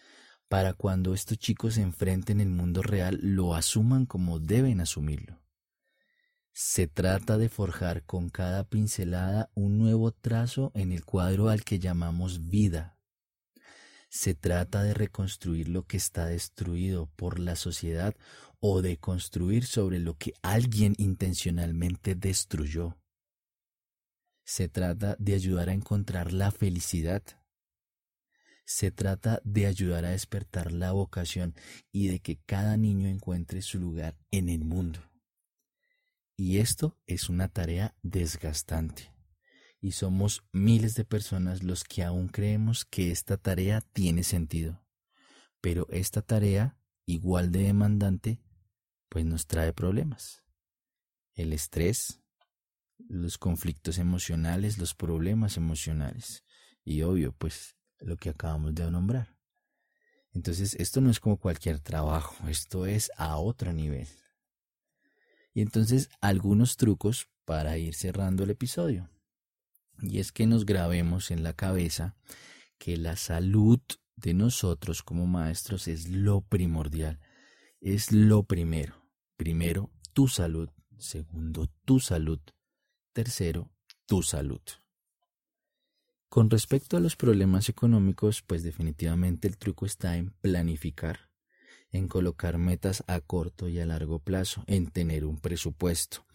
para 0.49 0.73
cuando 0.73 1.15
estos 1.15 1.39
chicos 1.39 1.75
se 1.75 1.83
enfrenten 1.83 2.41
el 2.41 2.49
mundo 2.49 2.83
real 2.83 3.19
lo 3.23 3.55
asuman 3.55 4.07
como 4.07 4.39
deben 4.39 4.81
asumirlo. 4.81 5.41
Se 6.53 6.89
trata 6.89 7.39
de 7.39 7.49
forjar 7.49 8.03
con 8.05 8.31
cada 8.31 8.65
pincelada 8.65 9.51
un 9.55 9.79
nuevo 9.79 10.11
trazo 10.11 10.73
en 10.75 10.91
el 10.91 11.05
cuadro 11.05 11.51
al 11.51 11.63
que 11.63 11.79
llamamos 11.79 12.49
vida. 12.49 12.99
Se 14.09 14.35
trata 14.35 14.83
de 14.83 14.95
reconstruir 14.95 15.69
lo 15.69 15.87
que 15.87 15.99
está 15.99 16.27
destruido 16.27 17.07
por 17.15 17.39
la 17.39 17.55
sociedad 17.55 18.17
o 18.59 18.83
de 18.83 18.97
construir 18.97 19.67
sobre 19.67 20.01
lo 20.01 20.15
que 20.15 20.33
alguien 20.43 20.95
intencionalmente 20.97 22.15
destruyó. 22.15 22.97
Se 24.45 24.69
trata 24.69 25.15
de 25.19 25.35
ayudar 25.35 25.69
a 25.69 25.75
encontrar 25.75 26.33
la 26.33 26.51
felicidad 26.51 27.23
se 28.69 28.91
trata 28.91 29.41
de 29.45 29.65
ayudar 29.65 30.05
a 30.05 30.11
despertar 30.11 30.73
la 30.73 30.93
vocación 30.93 31.55
y 31.91 32.09
de 32.09 32.21
que 32.21 32.37
cada 32.37 32.77
niño 32.77 33.09
encuentre 33.09 33.63
su 33.63 33.81
lugar 33.81 34.19
en 34.31 34.51
el 34.51 34.63
mundo. 34.63 35.01
Y 36.37 36.59
esto 36.59 36.99
es 37.07 37.31
una 37.31 37.49
tarea 37.49 37.97
desgastante. 38.03 39.11
Y 39.81 39.93
somos 39.93 40.45
miles 40.53 40.95
de 40.97 41.07
personas 41.07 41.63
los 41.63 41.83
que 41.83 42.05
aún 42.05 42.29
creemos 42.29 42.85
que 42.85 43.11
esta 43.11 43.39
tarea 43.39 43.81
tiene 43.81 44.23
sentido. 44.23 44.85
Pero 45.63 45.87
esta 45.89 46.21
tarea, 46.21 46.79
igual 47.07 47.51
de 47.51 47.61
demandante, 47.61 48.39
pues 49.09 49.25
nos 49.25 49.47
trae 49.47 49.73
problemas. 49.73 50.45
El 51.35 51.55
estrés, 51.55 52.21
los 52.99 53.39
conflictos 53.39 53.97
emocionales, 53.97 54.77
los 54.77 54.95
problemas 54.95 55.57
emocionales. 55.57 56.45
Y 56.85 57.01
obvio, 57.01 57.33
pues 57.33 57.78
lo 58.01 58.17
que 58.17 58.31
acabamos 58.31 58.75
de 58.75 58.91
nombrar. 58.91 59.37
Entonces, 60.33 60.75
esto 60.75 61.01
no 61.01 61.11
es 61.11 61.21
como 61.21 61.39
cualquier 61.39 61.81
trabajo, 61.81 62.49
esto 62.49 62.87
es 62.87 63.11
a 63.17 63.39
otro 63.39 63.73
nivel. 63.73 64.09
Y 65.55 65.63
entonces, 65.63 66.11
algunos 66.21 66.77
trucos 66.77 67.29
para 67.45 67.79
ir 67.79 67.95
cerrando 67.95 68.45
el 68.45 68.51
episodio. 68.51 69.11
Y 70.01 70.21
es 70.21 70.31
que 70.33 70.47
nos 70.47 70.65
grabemos 70.65 71.31
en 71.31 71.43
la 71.43 71.55
cabeza 71.55 72.15
que 72.79 72.97
la 72.97 73.17
salud 73.17 73.81
de 74.17 74.35
nosotros 74.35 75.03
como 75.03 75.27
maestros 75.27 75.89
es 75.89 76.09
lo 76.09 76.43
primordial, 76.43 77.19
es 77.81 78.13
lo 78.13 78.45
primero. 78.45 78.95
Primero, 79.37 79.91
tu 80.13 80.29
salud. 80.29 80.69
Segundo, 80.99 81.69
tu 81.85 82.01
salud. 82.01 82.41
Tercero, 83.13 83.71
tu 84.07 84.23
salud. 84.23 84.61
Con 86.29 86.51
respecto 86.51 86.97
a 86.97 87.01
los 87.01 87.17
problemas 87.17 87.69
económicos, 87.69 88.43
pues 88.43 88.62
definitivamente 88.62 89.49
el 89.49 89.57
truco 89.57 89.87
está 89.87 90.17
en 90.17 90.31
planificar 90.41 91.29
en 91.91 92.09
colocar 92.09 92.59
metas 92.59 93.03
a 93.07 93.21
corto 93.21 93.69
y 93.69 93.79
a 93.81 93.87
largo 93.87 94.19
plazo, 94.19 94.64
en 94.67 94.91
tener 94.91 95.25
un 95.25 95.38
presupuesto 95.38 96.27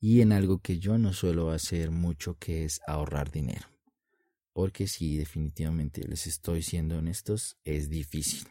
y 0.00 0.20
en 0.20 0.32
algo 0.32 0.58
que 0.58 0.78
yo 0.78 0.98
no 0.98 1.12
suelo 1.12 1.50
hacer 1.50 1.90
mucho 1.90 2.36
que 2.38 2.64
es 2.64 2.80
ahorrar 2.86 3.30
dinero. 3.30 3.68
Porque 4.52 4.86
si 4.86 5.16
definitivamente 5.16 6.06
les 6.06 6.26
estoy 6.26 6.62
siendo 6.62 6.98
honestos, 6.98 7.56
es 7.64 7.88
difícil. 7.88 8.46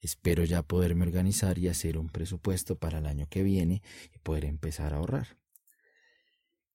Espero 0.00 0.44
ya 0.44 0.62
poderme 0.62 1.04
organizar 1.04 1.58
y 1.58 1.68
hacer 1.68 1.96
un 1.96 2.08
presupuesto 2.08 2.76
para 2.76 2.98
el 2.98 3.06
año 3.06 3.26
que 3.28 3.42
viene 3.42 3.82
y 4.14 4.18
poder 4.18 4.44
empezar 4.44 4.94
a 4.94 4.98
ahorrar. 4.98 5.41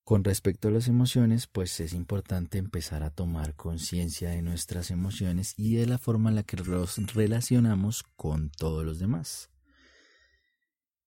Con 0.07 0.23
respecto 0.23 0.69
a 0.69 0.71
las 0.71 0.87
emociones, 0.87 1.47
pues 1.47 1.81
es 1.81 1.91
importante 1.91 2.57
empezar 2.59 3.03
a 3.03 3.09
tomar 3.09 3.55
conciencia 3.55 4.29
de 4.29 4.41
nuestras 4.41 4.89
emociones 4.89 5.53
y 5.57 5.75
de 5.75 5.85
la 5.85 5.97
forma 5.97 6.29
en 6.29 6.35
la 6.35 6.43
que 6.43 6.55
los 6.55 7.13
relacionamos 7.13 8.03
con 8.15 8.49
todos 8.49 8.85
los 8.85 8.99
demás. 8.99 9.49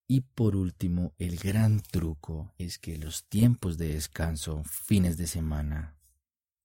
Y 0.06 0.20
por 0.20 0.54
último, 0.54 1.14
el 1.16 1.38
gran 1.38 1.80
truco 1.80 2.52
es 2.58 2.78
que 2.78 2.98
los 2.98 3.24
tiempos 3.24 3.78
de 3.78 3.94
descanso, 3.94 4.62
fines 4.64 5.16
de 5.16 5.28
semana, 5.28 5.96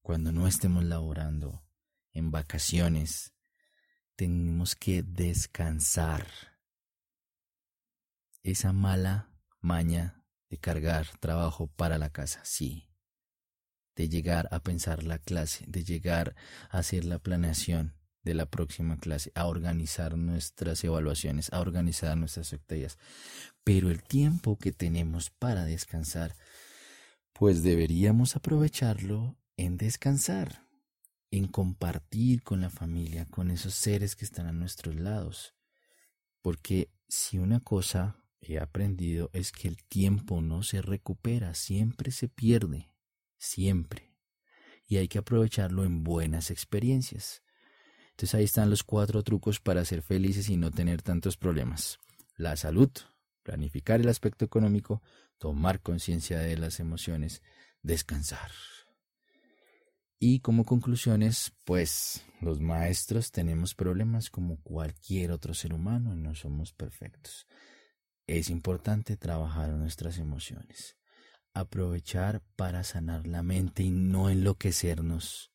cuando 0.02 0.34
no 0.34 0.46
estemos 0.46 0.84
laborando, 0.84 1.64
en 2.12 2.32
vacaciones, 2.32 3.34
tenemos 4.18 4.76
que 4.76 5.04
descansar. 5.04 6.28
Esa 8.44 8.74
mala 8.74 9.30
maña 9.62 10.25
de 10.50 10.58
cargar 10.58 11.08
trabajo 11.20 11.68
para 11.68 11.98
la 11.98 12.10
casa, 12.10 12.42
sí. 12.44 12.90
De 13.96 14.10
llegar 14.10 14.48
a 14.52 14.62
pensar 14.62 15.04
la 15.04 15.20
clase, 15.20 15.66
de 15.68 15.84
llegar 15.84 16.36
a 16.70 16.80
hacer 16.80 17.06
la 17.06 17.20
planeación 17.20 17.96
de 18.24 18.34
la 18.34 18.48
próxima 18.48 18.98
clase, 18.98 19.32
a 19.36 19.46
organizar 19.46 20.18
nuestras 20.18 20.84
evaluaciones, 20.84 21.54
a 21.54 21.62
organizar 21.62 22.18
nuestras 22.18 22.52
actividades. 22.54 22.98
Pero 23.64 23.92
el 23.92 24.04
tiempo 24.04 24.58
que 24.58 24.72
tenemos 24.72 25.30
para 25.30 25.64
descansar, 25.64 26.36
pues 27.34 27.64
deberíamos 27.64 28.36
aprovecharlo 28.36 29.38
en 29.58 29.78
descansar, 29.78 30.68
en 31.32 31.48
compartir 31.48 32.44
con 32.44 32.62
la 32.62 32.70
familia, 32.70 33.26
con 33.26 33.52
esos 33.52 33.76
seres 33.76 34.16
que 34.16 34.26
están 34.26 34.48
a 34.48 34.54
nuestros 34.54 34.96
lados. 34.96 35.54
Porque 36.42 36.92
si 37.08 37.38
una 37.38 37.60
cosa 37.60 38.18
he 38.42 38.60
aprendido 38.60 39.30
es 39.34 39.52
que 39.52 39.68
el 39.68 39.84
tiempo 39.84 40.42
no 40.42 40.64
se 40.64 40.82
recupera, 40.82 41.54
siempre 41.54 42.12
se 42.12 42.28
pierde, 42.28 42.92
siempre. 43.38 44.14
Y 44.88 44.98
hay 44.98 45.08
que 45.08 45.18
aprovecharlo 45.18 45.84
en 45.84 46.04
buenas 46.04 46.52
experiencias. 46.52 47.44
Entonces 48.12 48.36
ahí 48.36 48.44
están 48.46 48.70
los 48.70 48.84
cuatro 48.84 49.24
trucos 49.24 49.60
para 49.60 49.84
ser 49.84 50.02
felices 50.02 50.50
y 50.50 50.58
no 50.58 50.72
tener 50.72 51.02
tantos 51.02 51.38
problemas. 51.38 52.00
La 52.38 52.56
salud, 52.56 52.92
planificar 53.44 54.00
el 54.00 54.10
aspecto 54.10 54.46
económico, 54.46 55.02
tomar 55.38 55.82
conciencia 55.82 56.40
de 56.40 56.58
las 56.58 56.80
emociones, 56.80 57.42
descansar. 57.82 58.52
Y 60.20 60.40
como 60.40 60.64
conclusiones, 60.64 61.52
pues 61.66 62.24
los 62.42 62.62
maestros 62.62 63.32
tenemos 63.32 63.76
problemas 63.76 64.30
como 64.30 64.62
cualquier 64.62 65.32
otro 65.32 65.54
ser 65.54 65.74
humano 65.74 66.14
y 66.14 66.18
no 66.18 66.36
somos 66.36 66.74
perfectos. 66.74 67.48
Es 68.28 68.50
importante 68.50 69.18
trabajar 69.18 69.70
nuestras 69.70 70.18
emociones, 70.18 70.98
aprovechar 71.54 72.42
para 72.56 72.84
sanar 72.84 73.28
la 73.28 73.44
mente 73.44 73.84
y 73.84 73.92
no 73.92 74.30
enloquecernos, 74.30 75.52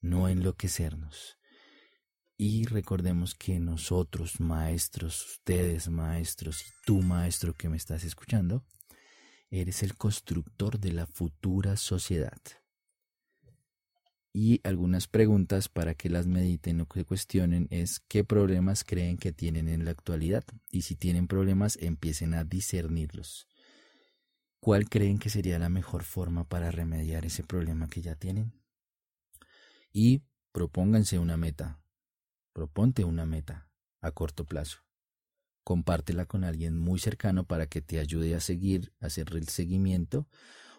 no 0.00 0.28
enloquecernos. 0.28 1.38
Y 2.36 2.66
recordemos 2.66 3.34
que 3.34 3.58
nosotros, 3.58 4.40
maestros, 4.40 5.24
ustedes, 5.24 5.88
maestros, 5.88 6.62
y 6.62 6.70
tú, 6.84 7.00
maestro 7.00 7.54
que 7.54 7.68
me 7.68 7.76
estás 7.76 8.04
escuchando, 8.04 8.64
eres 9.50 9.82
el 9.82 9.96
constructor 9.96 10.78
de 10.78 10.92
la 10.92 11.06
futura 11.06 11.76
sociedad 11.76 12.40
y 14.32 14.60
algunas 14.64 15.08
preguntas 15.08 15.68
para 15.68 15.94
que 15.94 16.08
las 16.08 16.26
mediten 16.26 16.80
o 16.80 16.86
que 16.86 17.04
cuestionen 17.04 17.68
es 17.70 18.00
qué 18.08 18.24
problemas 18.24 18.82
creen 18.82 19.18
que 19.18 19.32
tienen 19.32 19.68
en 19.68 19.84
la 19.84 19.90
actualidad 19.90 20.44
y 20.70 20.82
si 20.82 20.96
tienen 20.96 21.26
problemas 21.26 21.76
empiecen 21.80 22.32
a 22.34 22.44
discernirlos. 22.44 23.46
¿Cuál 24.60 24.88
creen 24.88 25.18
que 25.18 25.28
sería 25.28 25.58
la 25.58 25.68
mejor 25.68 26.04
forma 26.04 26.48
para 26.48 26.70
remediar 26.70 27.26
ese 27.26 27.42
problema 27.42 27.88
que 27.88 28.00
ya 28.00 28.14
tienen? 28.14 28.52
Y 29.92 30.22
propónganse 30.52 31.18
una 31.18 31.36
meta. 31.36 31.82
Proponte 32.52 33.04
una 33.04 33.26
meta 33.26 33.68
a 34.00 34.12
corto 34.12 34.46
plazo. 34.46 34.78
Compártela 35.64 36.26
con 36.26 36.44
alguien 36.44 36.78
muy 36.78 36.98
cercano 36.98 37.44
para 37.44 37.66
que 37.66 37.82
te 37.82 37.98
ayude 37.98 38.34
a 38.34 38.40
seguir, 38.40 38.92
a 39.00 39.06
hacer 39.06 39.34
el 39.34 39.48
seguimiento 39.48 40.26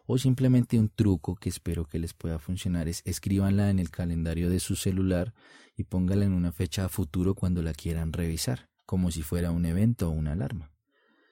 o 0.05 0.17
simplemente 0.17 0.79
un 0.79 0.89
truco 0.89 1.35
que 1.35 1.49
espero 1.49 1.85
que 1.85 1.99
les 1.99 2.13
pueda 2.13 2.39
funcionar 2.39 2.87
es 2.87 3.01
escríbanla 3.05 3.69
en 3.69 3.79
el 3.79 3.89
calendario 3.89 4.49
de 4.49 4.59
su 4.59 4.75
celular 4.75 5.33
y 5.75 5.83
póngala 5.83 6.25
en 6.25 6.33
una 6.33 6.51
fecha 6.51 6.85
a 6.85 6.89
futuro 6.89 7.35
cuando 7.35 7.61
la 7.61 7.73
quieran 7.73 8.13
revisar, 8.13 8.69
como 8.85 9.11
si 9.11 9.21
fuera 9.21 9.51
un 9.51 9.65
evento 9.65 10.09
o 10.09 10.11
una 10.11 10.33
alarma. 10.33 10.71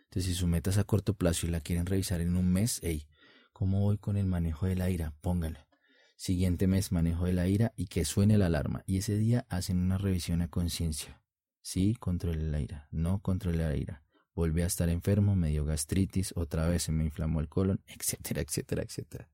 Entonces, 0.06 0.32
si 0.32 0.34
su 0.34 0.48
meta 0.48 0.72
a 0.80 0.84
corto 0.84 1.14
plazo 1.14 1.48
y 1.48 1.50
la 1.50 1.62
quieren 1.62 1.86
revisar 1.86 2.22
en 2.22 2.36
un 2.36 2.52
mes, 2.52 2.80
hey, 2.84 3.08
¿cómo 3.54 3.82
voy 3.82 3.98
con 3.98 4.18
el 4.18 4.26
manejo 4.26 4.66
de 4.66 4.76
la 4.76 4.90
ira? 4.90 5.14
Póngala. 5.22 5.68
Siguiente 6.16 6.68
mes, 6.68 6.92
manejo 6.92 7.26
de 7.26 7.34
la 7.34 7.48
ira 7.48 7.74
y 7.76 7.88
que 7.88 8.06
suene 8.06 8.38
la 8.38 8.48
alarma. 8.48 8.84
Y 8.86 8.98
ese 8.98 9.18
día 9.18 9.46
hacen 9.50 9.80
una 9.80 9.98
revisión 9.98 10.42
a 10.42 10.50
conciencia. 10.50 11.22
Sí, 11.62 11.96
controle 12.00 12.44
la 12.44 12.60
ira, 12.60 12.88
no 12.92 13.20
controle 13.20 13.60
la 13.60 13.76
ira 13.76 14.04
volví 14.42 14.64
a 14.64 14.66
estar 14.66 14.90
enfermo, 14.90 15.36
me 15.36 15.50
dio 15.50 15.66
gastritis, 15.66 16.34
otra 16.36 16.68
vez 16.68 16.82
se 16.82 16.92
me 16.92 17.04
inflamó 17.04 17.42
el 17.42 17.48
colon, 17.48 17.80
etcétera, 17.88 18.42
etcétera, 18.42 18.82
etcétera. 18.82 19.30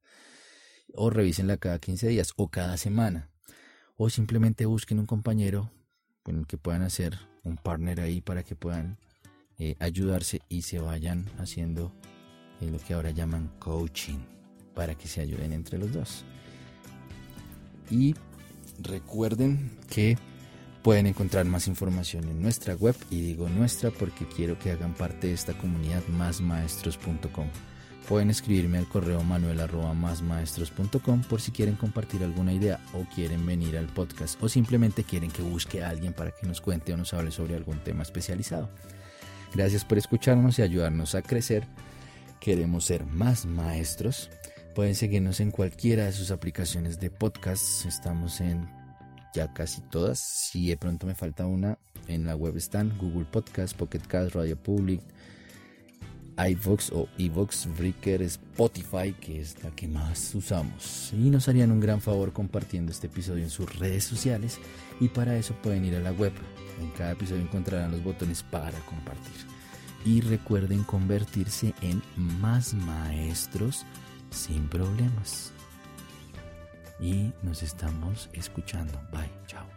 O 0.94 1.10
revísenla 1.10 1.56
cada 1.56 1.80
15 1.80 2.10
días 2.10 2.34
o 2.36 2.50
cada 2.50 2.76
semana. 2.76 3.30
O 3.96 4.10
simplemente 4.10 4.66
busquen 4.66 5.00
un 5.00 5.06
compañero 5.06 5.72
con 6.24 6.40
el 6.40 6.46
que 6.46 6.58
puedan 6.58 6.82
hacer 6.82 7.18
un 7.44 7.56
partner 7.56 8.02
ahí 8.02 8.20
para 8.20 8.44
que 8.44 8.56
puedan 8.56 8.98
eh, 9.58 9.76
ayudarse 9.80 10.42
y 10.50 10.64
se 10.64 10.80
vayan 10.80 11.26
haciendo 11.38 11.94
eh, 12.60 12.70
lo 12.70 12.78
que 12.80 12.94
ahora 12.94 13.12
llaman 13.12 13.50
coaching 13.60 14.20
para 14.76 14.96
que 14.96 15.08
se 15.08 15.22
ayuden 15.22 15.54
entre 15.54 15.78
los 15.78 15.94
dos. 15.94 16.26
Y 17.90 18.14
recuerden 18.80 19.72
que 19.90 20.18
Pueden 20.84 21.08
encontrar 21.08 21.46
más 21.46 21.68
información 21.68 22.26
en 22.26 22.42
nuestra 22.42 22.76
web 22.76 22.96
y 23.10 23.22
digo 23.22 23.50
nuestra 23.50 23.92
porque 23.92 24.26
quiero 24.28 24.58
que 24.58 24.72
hagan 24.72 24.94
parte 24.94 25.28
de 25.28 25.34
esta 25.34 25.58
comunidad 25.58 26.02
másmaestros.com. 26.08 27.48
Pueden 28.08 28.30
escribirme 28.30 28.78
al 28.78 28.88
correo 28.88 29.22
manuel 29.22 29.60
másmaestros.com 29.96 31.24
por 31.24 31.42
si 31.42 31.52
quieren 31.52 31.76
compartir 31.76 32.24
alguna 32.24 32.54
idea 32.54 32.80
o 32.94 33.04
quieren 33.14 33.46
venir 33.46 33.78
al 33.78 33.88
podcast 33.88 34.42
o 34.42 34.48
simplemente 34.48 35.04
quieren 35.04 35.30
que 35.30 35.42
busque 35.42 35.84
a 35.84 35.90
alguien 35.90 36.14
para 36.14 36.32
que 36.32 36.48
nos 36.48 36.62
cuente 36.62 36.94
o 36.94 36.98
nos 36.98 37.14
hable 37.14 37.32
sobre 37.32 37.56
algún 37.56 37.80
tema 37.80 38.04
especializado. 38.04 38.70
Gracias 39.54 39.84
por 39.84 39.98
escucharnos 39.98 40.58
y 40.58 40.62
ayudarnos 40.62 41.16
a 41.16 41.22
crecer. 41.22 41.68
Queremos 42.40 42.86
ser 42.86 43.06
más 43.06 43.46
maestros. 43.46 44.30
Pueden 44.74 44.96
seguirnos 44.96 45.42
en 45.42 45.52
cualquiera 45.52 46.06
de 46.06 46.14
sus 46.14 46.32
aplicaciones 46.32 47.02
de 47.02 47.10
podcast. 47.10 47.86
Estamos 47.86 48.40
en 48.40 48.77
ya 49.38 49.54
casi 49.54 49.82
todas. 49.82 50.20
Si 50.20 50.68
de 50.68 50.78
pronto 50.78 51.06
me 51.06 51.14
falta 51.14 51.46
una, 51.46 51.78
en 52.08 52.26
la 52.26 52.36
web 52.36 52.58
están 52.58 52.98
Google 52.98 53.26
Podcast, 53.26 53.78
Pocket 53.78 54.00
Cast, 54.00 54.34
Radio 54.34 54.58
Public, 54.58 55.02
iVox 56.38 56.92
o 56.92 57.08
iVox 57.18 57.68
Breaker, 57.78 58.24
Spotify, 58.24 59.14
que 59.14 59.40
es 59.40 59.64
la 59.64 59.70
que 59.72 59.88
más 59.88 60.34
usamos. 60.34 61.12
Y 61.14 61.30
nos 61.30 61.48
harían 61.48 61.72
un 61.72 61.80
gran 61.80 62.02
favor 62.02 62.34
compartiendo 62.34 62.92
este 62.92 63.08
episodio 63.08 63.44
en 63.44 63.52
sus 63.52 63.78
redes 63.78 64.04
sociales 64.04 64.60
y 65.00 65.08
para 65.08 65.38
eso 65.38 65.54
pueden 65.62 65.86
ir 65.86 65.96
a 65.96 66.00
la 66.00 66.12
web. 66.12 66.34
En 66.82 66.90
cada 66.92 67.12
episodio 67.12 67.44
encontrarán 67.44 67.92
los 67.92 68.04
botones 68.04 68.42
para 68.42 68.80
compartir. 68.82 69.34
Y 70.04 70.22
recuerden 70.22 70.84
convertirse 70.84 71.76
en 71.82 72.02
más 72.16 72.74
maestros 72.74 73.86
sin 74.32 74.68
problemas 74.68 75.54
y 77.00 77.32
nos 77.44 77.64
estamos 77.64 78.30
escuchando. 78.34 79.00
Bye, 79.12 79.30
chao. 79.46 79.77